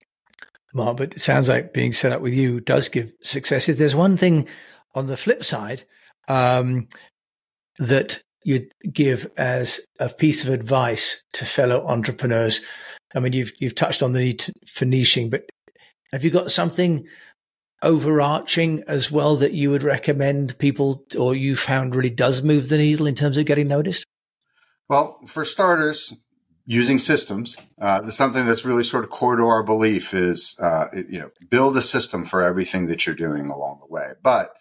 Well, 0.73 0.95
but 0.95 1.15
it 1.15 1.21
sounds 1.21 1.49
like 1.49 1.73
being 1.73 1.93
set 1.93 2.13
up 2.13 2.21
with 2.21 2.35
you 2.35 2.61
does 2.61 2.89
give 2.89 3.13
successes. 3.21 3.79
There's 3.79 3.97
one 3.97 4.17
thing 4.17 4.47
on 4.95 5.07
the 5.07 5.17
flip 5.17 5.43
side 5.43 5.85
um, 6.29 6.87
that 7.81 8.23
you'd 8.45 8.71
give 8.93 9.29
as 9.37 9.81
a 9.99 10.09
piece 10.09 10.45
of 10.45 10.55
advice 10.55 11.25
to 11.33 11.45
fellow 11.45 11.85
entrepreneurs. 11.89 12.61
I 13.13 13.19
mean, 13.19 13.33
you've 13.33 13.55
you've 13.59 13.75
touched 13.75 14.05
on 14.05 14.13
the 14.13 14.21
need 14.21 14.45
for 14.69 14.85
niching, 14.85 15.31
but 15.31 15.49
have 16.13 16.23
you 16.23 16.31
got 16.31 16.53
something 16.53 17.09
overarching 17.85 18.83
as 18.89 19.11
well 19.13 19.37
that 19.37 19.53
you 19.53 19.71
would 19.71 19.85
recommend 19.85 20.59
people 20.59 21.05
or 21.19 21.35
you 21.35 21.55
found 21.55 21.95
really 21.95 22.11
does 22.11 22.43
move 22.43 22.69
the 22.69 22.79
needle 22.79 23.07
in 23.07 23.15
terms 23.15 23.37
of 23.37 23.47
getting 23.47 23.69
noticed? 23.69 24.05
Well, 24.89 25.21
for 25.27 25.45
starters, 25.45 26.15
using 26.67 26.99
systems. 26.99 27.57
Uh, 27.81 28.09
something 28.09 28.47
that's 28.47 28.65
really 28.65 28.85
sort 28.85 29.05
of 29.05 29.11
core 29.11 29.37
to 29.37 29.45
our 29.45 29.63
belief 29.63 30.15
is, 30.15 30.57
uh, 30.61 30.87
you 30.93 31.19
know, 31.19 31.31
build 31.51 31.77
a 31.77 31.83
system 31.83 32.25
for 32.25 32.43
everything 32.43 32.87
that 32.87 33.07
you're 33.07 33.15
doing 33.15 33.49
along 33.49 33.81
the 33.81 33.93
way. 33.93 34.13
But 34.23 34.53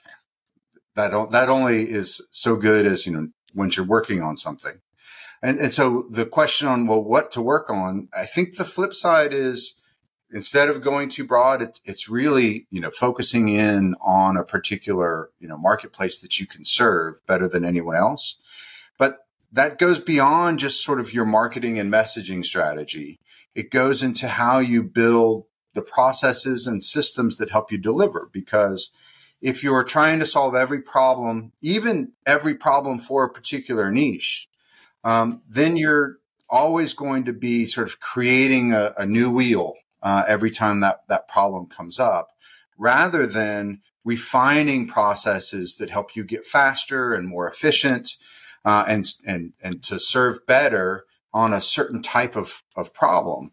that 0.95 1.11
that 1.31 1.49
only 1.49 1.89
is 1.89 2.21
so 2.31 2.55
good 2.55 2.85
as 2.85 3.05
you 3.05 3.13
know 3.13 3.27
once 3.55 3.77
you're 3.77 3.85
working 3.85 4.21
on 4.21 4.37
something. 4.37 4.79
And 5.41 5.59
and 5.59 5.71
so 5.71 6.07
the 6.09 6.25
question 6.25 6.67
on 6.67 6.87
well, 6.87 7.03
what 7.03 7.31
to 7.31 7.41
work 7.41 7.69
on? 7.69 8.09
I 8.15 8.25
think 8.25 8.55
the 8.55 8.65
flip 8.65 8.93
side 8.93 9.33
is 9.33 9.75
instead 10.33 10.67
of 10.67 10.81
going 10.81 11.09
too 11.09 11.23
broad, 11.23 11.61
it, 11.61 11.79
it's 11.85 12.09
really 12.09 12.67
you 12.71 12.81
know 12.81 12.91
focusing 12.91 13.47
in 13.47 13.95
on 14.01 14.35
a 14.35 14.43
particular 14.43 15.29
you 15.39 15.47
know 15.47 15.57
marketplace 15.57 16.17
that 16.19 16.39
you 16.39 16.47
can 16.47 16.65
serve 16.65 17.25
better 17.27 17.47
than 17.47 17.63
anyone 17.63 17.95
else. 17.95 18.37
But 18.97 19.19
that 19.51 19.77
goes 19.77 19.99
beyond 19.99 20.59
just 20.59 20.83
sort 20.83 20.99
of 20.99 21.13
your 21.13 21.25
marketing 21.25 21.79
and 21.79 21.93
messaging 21.93 22.43
strategy. 22.43 23.19
It 23.55 23.69
goes 23.69 24.01
into 24.01 24.27
how 24.27 24.59
you 24.59 24.83
build 24.83 25.45
the 25.73 25.83
processes 25.83 26.65
and 26.67 26.83
systems 26.83 27.37
that 27.37 27.51
help 27.51 27.71
you 27.71 27.77
deliver. 27.77 28.29
Because 28.31 28.91
if 29.41 29.63
you're 29.63 29.83
trying 29.83 30.19
to 30.19 30.25
solve 30.25 30.55
every 30.55 30.81
problem, 30.81 31.51
even 31.61 32.13
every 32.25 32.55
problem 32.55 32.97
for 32.97 33.23
a 33.23 33.31
particular 33.31 33.91
niche, 33.91 34.47
um, 35.03 35.41
then 35.47 35.77
you're 35.77 36.17
always 36.49 36.93
going 36.93 37.25
to 37.25 37.33
be 37.33 37.65
sort 37.65 37.87
of 37.87 37.99
creating 37.99 38.73
a, 38.73 38.93
a 38.97 39.05
new 39.05 39.29
wheel 39.29 39.73
uh, 40.03 40.23
every 40.27 40.51
time 40.51 40.81
that 40.81 41.01
that 41.07 41.27
problem 41.27 41.65
comes 41.65 41.99
up, 41.99 42.29
rather 42.77 43.25
than 43.25 43.81
refining 44.05 44.85
processes 44.87 45.77
that 45.77 45.89
help 45.89 46.15
you 46.15 46.23
get 46.23 46.45
faster 46.45 47.13
and 47.13 47.27
more 47.27 47.47
efficient 47.47 48.11
uh, 48.65 48.85
and 48.87 49.05
and 49.25 49.53
and 49.61 49.81
to 49.83 49.99
serve 49.99 50.45
better 50.45 51.05
on 51.33 51.53
a 51.53 51.61
certain 51.61 52.01
type 52.01 52.35
of 52.35 52.63
of 52.75 52.93
problem. 52.93 53.51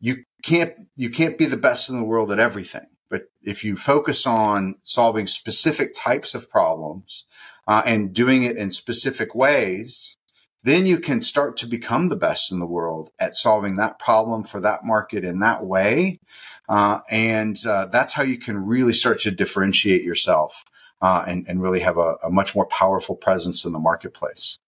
You 0.00 0.24
can't 0.42 0.74
you 0.96 1.10
can't 1.10 1.38
be 1.38 1.44
the 1.44 1.56
best 1.56 1.88
in 1.88 1.96
the 1.96 2.04
world 2.04 2.32
at 2.32 2.40
everything, 2.40 2.86
but 3.08 3.24
if 3.42 3.64
you 3.64 3.76
focus 3.76 4.26
on 4.26 4.76
solving 4.82 5.26
specific 5.26 5.94
types 5.94 6.34
of 6.34 6.50
problems 6.50 7.24
uh, 7.66 7.82
and 7.86 8.12
doing 8.12 8.42
it 8.42 8.56
in 8.56 8.70
specific 8.70 9.34
ways, 9.34 10.16
then 10.64 10.86
you 10.86 10.98
can 10.98 11.22
start 11.22 11.56
to 11.56 11.66
become 11.66 12.08
the 12.08 12.16
best 12.16 12.52
in 12.52 12.58
the 12.58 12.66
world 12.66 13.10
at 13.18 13.34
solving 13.34 13.74
that 13.76 13.98
problem 13.98 14.44
for 14.44 14.60
that 14.60 14.84
market 14.84 15.24
in 15.24 15.40
that 15.40 15.64
way. 15.64 16.20
Uh, 16.68 17.00
and 17.10 17.64
uh, 17.66 17.86
that's 17.86 18.12
how 18.12 18.22
you 18.22 18.38
can 18.38 18.64
really 18.64 18.92
start 18.92 19.20
to 19.20 19.30
differentiate 19.30 20.02
yourself 20.02 20.64
uh, 21.00 21.24
and, 21.26 21.46
and 21.48 21.60
really 21.60 21.80
have 21.80 21.98
a, 21.98 22.16
a 22.22 22.30
much 22.30 22.54
more 22.54 22.66
powerful 22.66 23.16
presence 23.16 23.64
in 23.64 23.72
the 23.72 23.78
marketplace. 23.78 24.58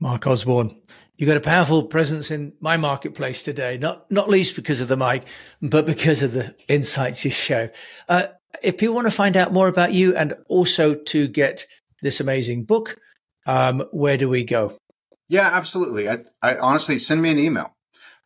Mark 0.00 0.26
Osborne, 0.26 0.76
you've 1.16 1.28
got 1.28 1.36
a 1.36 1.40
powerful 1.40 1.84
presence 1.84 2.30
in 2.30 2.52
my 2.60 2.76
marketplace 2.76 3.42
today, 3.42 3.78
not 3.78 4.10
not 4.10 4.28
least 4.28 4.56
because 4.56 4.80
of 4.80 4.88
the 4.88 4.96
mic, 4.96 5.24
but 5.62 5.86
because 5.86 6.22
of 6.22 6.32
the 6.32 6.54
insights 6.68 7.24
you 7.24 7.30
show. 7.30 7.68
Uh, 8.08 8.26
if 8.62 8.78
people 8.78 8.94
want 8.94 9.06
to 9.06 9.12
find 9.12 9.36
out 9.36 9.52
more 9.52 9.68
about 9.68 9.92
you 9.92 10.14
and 10.16 10.34
also 10.48 10.94
to 10.94 11.28
get 11.28 11.66
this 12.02 12.20
amazing 12.20 12.64
book, 12.64 12.96
um, 13.46 13.84
where 13.90 14.16
do 14.16 14.28
we 14.28 14.44
go? 14.44 14.76
Yeah, 15.28 15.50
absolutely. 15.52 16.08
I, 16.08 16.24
I 16.42 16.56
honestly 16.56 16.98
send 16.98 17.22
me 17.22 17.30
an 17.30 17.38
email 17.38 17.76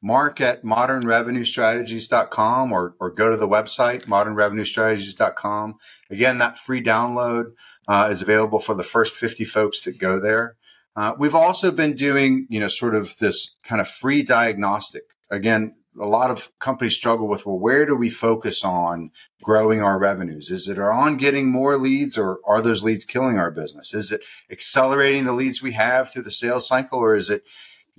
mark 0.03 0.41
at 0.41 0.65
modernrevenuestrategies.com 0.65 2.73
or, 2.73 2.95
or 2.99 3.11
go 3.11 3.31
to 3.31 3.37
the 3.37 3.49
website, 3.49 4.07
modernrevenuestrategies.com. 4.07 5.75
Again, 6.11 6.39
that 6.39 6.57
free 6.57 6.83
download 6.83 7.53
uh, 7.87 8.09
is 8.11 8.23
available 8.23 8.59
for 8.59 8.75
the 8.75 8.83
first 8.83 9.15
50 9.15 9.45
folks 9.45 9.83
that 9.83 9.99
go 9.99 10.19
there. 10.19 10.57
Uh, 10.97 11.15
we've 11.19 11.35
also 11.35 11.71
been 11.71 11.95
doing, 11.95 12.47
you 12.49 12.61
know, 12.61 12.69
sort 12.69 12.95
of 12.95 13.19
this 13.19 13.59
kind 13.63 13.79
of 13.81 13.89
free 13.89 14.23
diagnostic. 14.23 15.05
Again, 15.31 15.77
a 16.01 16.07
lot 16.07 16.31
of 16.31 16.51
companies 16.59 16.95
struggle 16.95 17.29
with, 17.29 17.47
well, 17.47 17.59
where 17.59 17.87
do 17.87 17.95
we 17.95 18.11
focus 18.11 18.65
on 18.65 19.11
growing 19.43 19.83
our 19.83 19.99
revenues? 19.99 20.51
Is 20.51 20.67
it 20.69 20.79
on 20.79 21.17
getting 21.17 21.49
more 21.49 21.77
leads 21.77 22.17
or 22.19 22.41
are 22.47 22.63
those 22.63 22.83
leads 22.83 23.05
killing 23.05 23.39
our 23.39 23.51
business? 23.51 23.95
Is 23.95 24.11
it 24.11 24.23
accelerating 24.51 25.25
the 25.25 25.33
leads 25.33 25.63
we 25.63 25.73
have 25.73 26.11
through 26.11 26.23
the 26.23 26.31
sales 26.31 26.67
cycle 26.67 26.99
or 26.99 27.15
is 27.15 27.31
it 27.31 27.45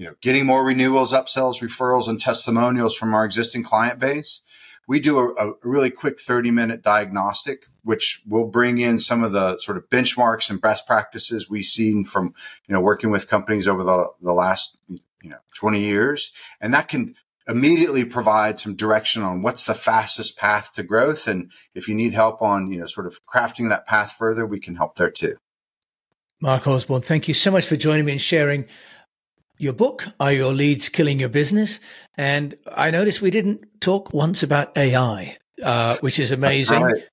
you 0.01 0.07
know, 0.07 0.15
getting 0.19 0.47
more 0.47 0.65
renewals, 0.65 1.13
upsells, 1.13 1.61
referrals, 1.61 2.07
and 2.07 2.19
testimonials 2.19 2.95
from 2.95 3.13
our 3.13 3.23
existing 3.23 3.61
client 3.61 3.99
base. 3.99 4.41
We 4.87 4.99
do 4.99 5.19
a, 5.19 5.33
a 5.33 5.53
really 5.61 5.91
quick 5.91 6.19
30 6.19 6.49
minute 6.49 6.81
diagnostic, 6.81 7.67
which 7.83 8.21
will 8.27 8.47
bring 8.47 8.79
in 8.79 8.97
some 8.97 9.23
of 9.23 9.31
the 9.31 9.57
sort 9.57 9.77
of 9.77 9.89
benchmarks 9.89 10.49
and 10.49 10.59
best 10.59 10.87
practices 10.87 11.51
we've 11.51 11.65
seen 11.65 12.03
from, 12.03 12.33
you 12.67 12.73
know, 12.73 12.81
working 12.81 13.11
with 13.11 13.29
companies 13.29 13.67
over 13.67 13.83
the, 13.83 14.07
the 14.21 14.33
last, 14.33 14.77
you 14.89 14.99
know, 15.23 15.37
20 15.55 15.79
years. 15.79 16.31
And 16.59 16.73
that 16.73 16.87
can 16.87 17.15
immediately 17.51 18.05
provide 18.05 18.59
some 18.59 18.75
direction 18.75 19.21
on 19.21 19.41
what's 19.41 19.63
the 19.63 19.73
fastest 19.73 20.37
path 20.37 20.73
to 20.73 20.83
growth. 20.83 21.27
And 21.27 21.51
if 21.75 21.87
you 21.87 21.93
need 21.93 22.13
help 22.13 22.41
on, 22.41 22.71
you 22.71 22.79
know, 22.79 22.85
sort 22.85 23.05
of 23.05 23.19
crafting 23.25 23.69
that 23.69 23.85
path 23.85 24.13
further, 24.17 24.45
we 24.45 24.59
can 24.59 24.75
help 24.75 24.95
there 24.95 25.11
too. 25.11 25.37
Mark 26.41 26.65
Osborne, 26.65 27.03
thank 27.03 27.27
you 27.27 27.35
so 27.35 27.51
much 27.51 27.65
for 27.65 27.75
joining 27.75 28.05
me 28.05 28.13
and 28.13 28.21
sharing 28.21 28.65
your 29.59 29.73
book, 29.73 30.07
Are 30.19 30.33
Your 30.33 30.53
Leads 30.53 30.89
Killing 30.89 31.19
Your 31.19 31.29
Business? 31.29 31.79
And 32.17 32.55
I 32.75 32.89
noticed 32.89 33.21
we 33.21 33.29
didn't 33.29 33.79
talk 33.79 34.11
once 34.11 34.41
about 34.41 34.75
AI, 34.75 35.37
uh, 35.63 35.97
which 36.01 36.17
is 36.17 36.31
amazing. 36.31 36.81
Right. 36.81 37.03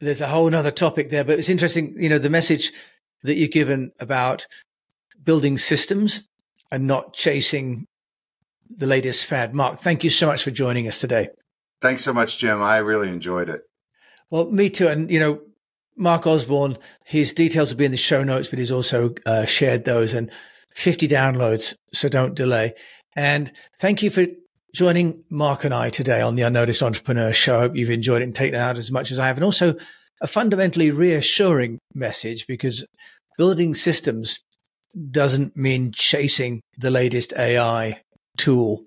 There's 0.00 0.22
a 0.22 0.28
whole 0.28 0.54
other 0.54 0.70
topic 0.70 1.10
there, 1.10 1.24
but 1.24 1.38
it's 1.38 1.50
interesting, 1.50 1.94
you 1.98 2.08
know, 2.08 2.18
the 2.18 2.30
message 2.30 2.72
that 3.24 3.36
you've 3.36 3.50
given 3.50 3.92
about 4.00 4.46
building 5.22 5.58
systems 5.58 6.26
and 6.70 6.86
not 6.86 7.12
chasing 7.12 7.86
the 8.70 8.86
latest 8.86 9.26
fad. 9.26 9.54
Mark, 9.54 9.78
thank 9.78 10.04
you 10.04 10.10
so 10.10 10.26
much 10.26 10.42
for 10.42 10.50
joining 10.50 10.86
us 10.88 11.00
today. 11.00 11.28
Thanks 11.80 12.02
so 12.02 12.12
much, 12.12 12.38
Jim. 12.38 12.60
I 12.62 12.78
really 12.78 13.08
enjoyed 13.08 13.48
it. 13.48 13.60
Well, 14.30 14.50
me 14.50 14.68
too. 14.70 14.88
And, 14.88 15.10
you 15.10 15.20
know, 15.20 15.40
Mark 15.96 16.26
Osborne, 16.26 16.78
his 17.04 17.32
details 17.32 17.70
will 17.70 17.78
be 17.78 17.84
in 17.84 17.90
the 17.90 17.96
show 17.96 18.22
notes, 18.22 18.48
but 18.48 18.58
he's 18.58 18.72
also 18.72 19.14
uh, 19.26 19.44
shared 19.44 19.84
those 19.84 20.14
and 20.14 20.30
50 20.74 21.08
downloads. 21.08 21.74
So 21.92 22.08
don't 22.08 22.34
delay. 22.34 22.74
And 23.16 23.52
thank 23.80 24.02
you 24.02 24.10
for 24.10 24.26
joining 24.74 25.24
Mark 25.30 25.64
and 25.64 25.74
I 25.74 25.90
today 25.90 26.20
on 26.20 26.36
the 26.36 26.42
Unnoticed 26.42 26.82
Entrepreneur 26.82 27.32
Show. 27.32 27.56
I 27.56 27.60
hope 27.60 27.76
you've 27.76 27.90
enjoyed 27.90 28.22
it 28.22 28.26
and 28.26 28.34
taken 28.34 28.54
it 28.54 28.62
out 28.62 28.78
as 28.78 28.90
much 28.90 29.10
as 29.10 29.18
I 29.18 29.26
have. 29.26 29.36
And 29.36 29.44
also 29.44 29.74
a 30.20 30.26
fundamentally 30.26 30.90
reassuring 30.90 31.78
message 31.94 32.46
because 32.46 32.86
building 33.36 33.74
systems 33.74 34.38
doesn't 35.10 35.56
mean 35.56 35.92
chasing 35.92 36.60
the 36.76 36.90
latest 36.90 37.32
AI 37.36 38.00
tool. 38.38 38.84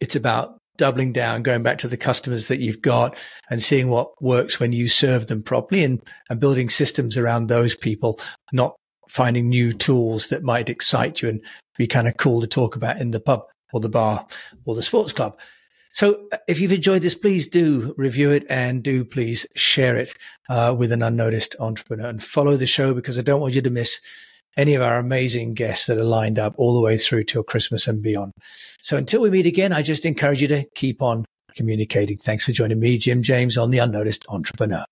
It's 0.00 0.16
about 0.16 0.58
doubling 0.76 1.12
down, 1.12 1.42
going 1.42 1.62
back 1.62 1.78
to 1.78 1.88
the 1.88 1.96
customers 1.96 2.48
that 2.48 2.60
you've 2.60 2.82
got 2.82 3.16
and 3.48 3.62
seeing 3.62 3.88
what 3.88 4.10
works 4.22 4.60
when 4.60 4.72
you 4.72 4.88
serve 4.88 5.26
them 5.26 5.42
properly 5.42 5.84
and, 5.84 6.02
and 6.28 6.40
building 6.40 6.68
systems 6.68 7.16
around 7.16 7.46
those 7.46 7.74
people, 7.74 8.20
not 8.52 8.76
finding 9.08 9.48
new 9.48 9.72
tools 9.72 10.28
that 10.28 10.42
might 10.42 10.68
excite 10.68 11.22
you 11.22 11.28
and 11.28 11.40
be 11.78 11.86
kind 11.86 12.08
of 12.08 12.16
cool 12.18 12.40
to 12.40 12.46
talk 12.46 12.76
about 12.76 13.00
in 13.00 13.10
the 13.10 13.20
pub 13.20 13.42
or 13.72 13.80
the 13.80 13.88
bar 13.88 14.26
or 14.64 14.74
the 14.74 14.82
sports 14.82 15.12
club. 15.12 15.38
So 15.92 16.26
uh, 16.30 16.36
if 16.46 16.60
you've 16.60 16.72
enjoyed 16.72 17.02
this, 17.02 17.14
please 17.14 17.46
do 17.46 17.94
review 17.96 18.30
it 18.30 18.44
and 18.50 18.82
do 18.82 19.04
please 19.04 19.46
share 19.54 19.96
it 19.96 20.12
uh, 20.50 20.74
with 20.76 20.92
an 20.92 21.02
unnoticed 21.02 21.56
entrepreneur 21.58 22.08
and 22.08 22.22
follow 22.22 22.56
the 22.56 22.66
show 22.66 22.92
because 22.92 23.18
I 23.18 23.22
don't 23.22 23.40
want 23.40 23.54
you 23.54 23.62
to 23.62 23.70
miss 23.70 24.00
any 24.56 24.74
of 24.74 24.82
our 24.82 24.96
amazing 24.96 25.54
guests 25.54 25.86
that 25.86 25.98
are 25.98 26.04
lined 26.04 26.38
up 26.38 26.54
all 26.56 26.74
the 26.74 26.80
way 26.80 26.96
through 26.98 27.24
till 27.24 27.42
Christmas 27.42 27.86
and 27.86 28.02
beyond. 28.02 28.32
So 28.80 28.96
until 28.96 29.20
we 29.20 29.30
meet 29.30 29.46
again, 29.46 29.72
I 29.72 29.82
just 29.82 30.06
encourage 30.06 30.42
you 30.42 30.48
to 30.48 30.64
keep 30.74 31.02
on 31.02 31.24
communicating. 31.54 32.18
Thanks 32.18 32.44
for 32.44 32.52
joining 32.52 32.80
me, 32.80 32.98
Jim 32.98 33.22
James, 33.22 33.56
on 33.56 33.70
the 33.70 33.78
Unnoticed 33.78 34.24
Entrepreneur. 34.28 34.84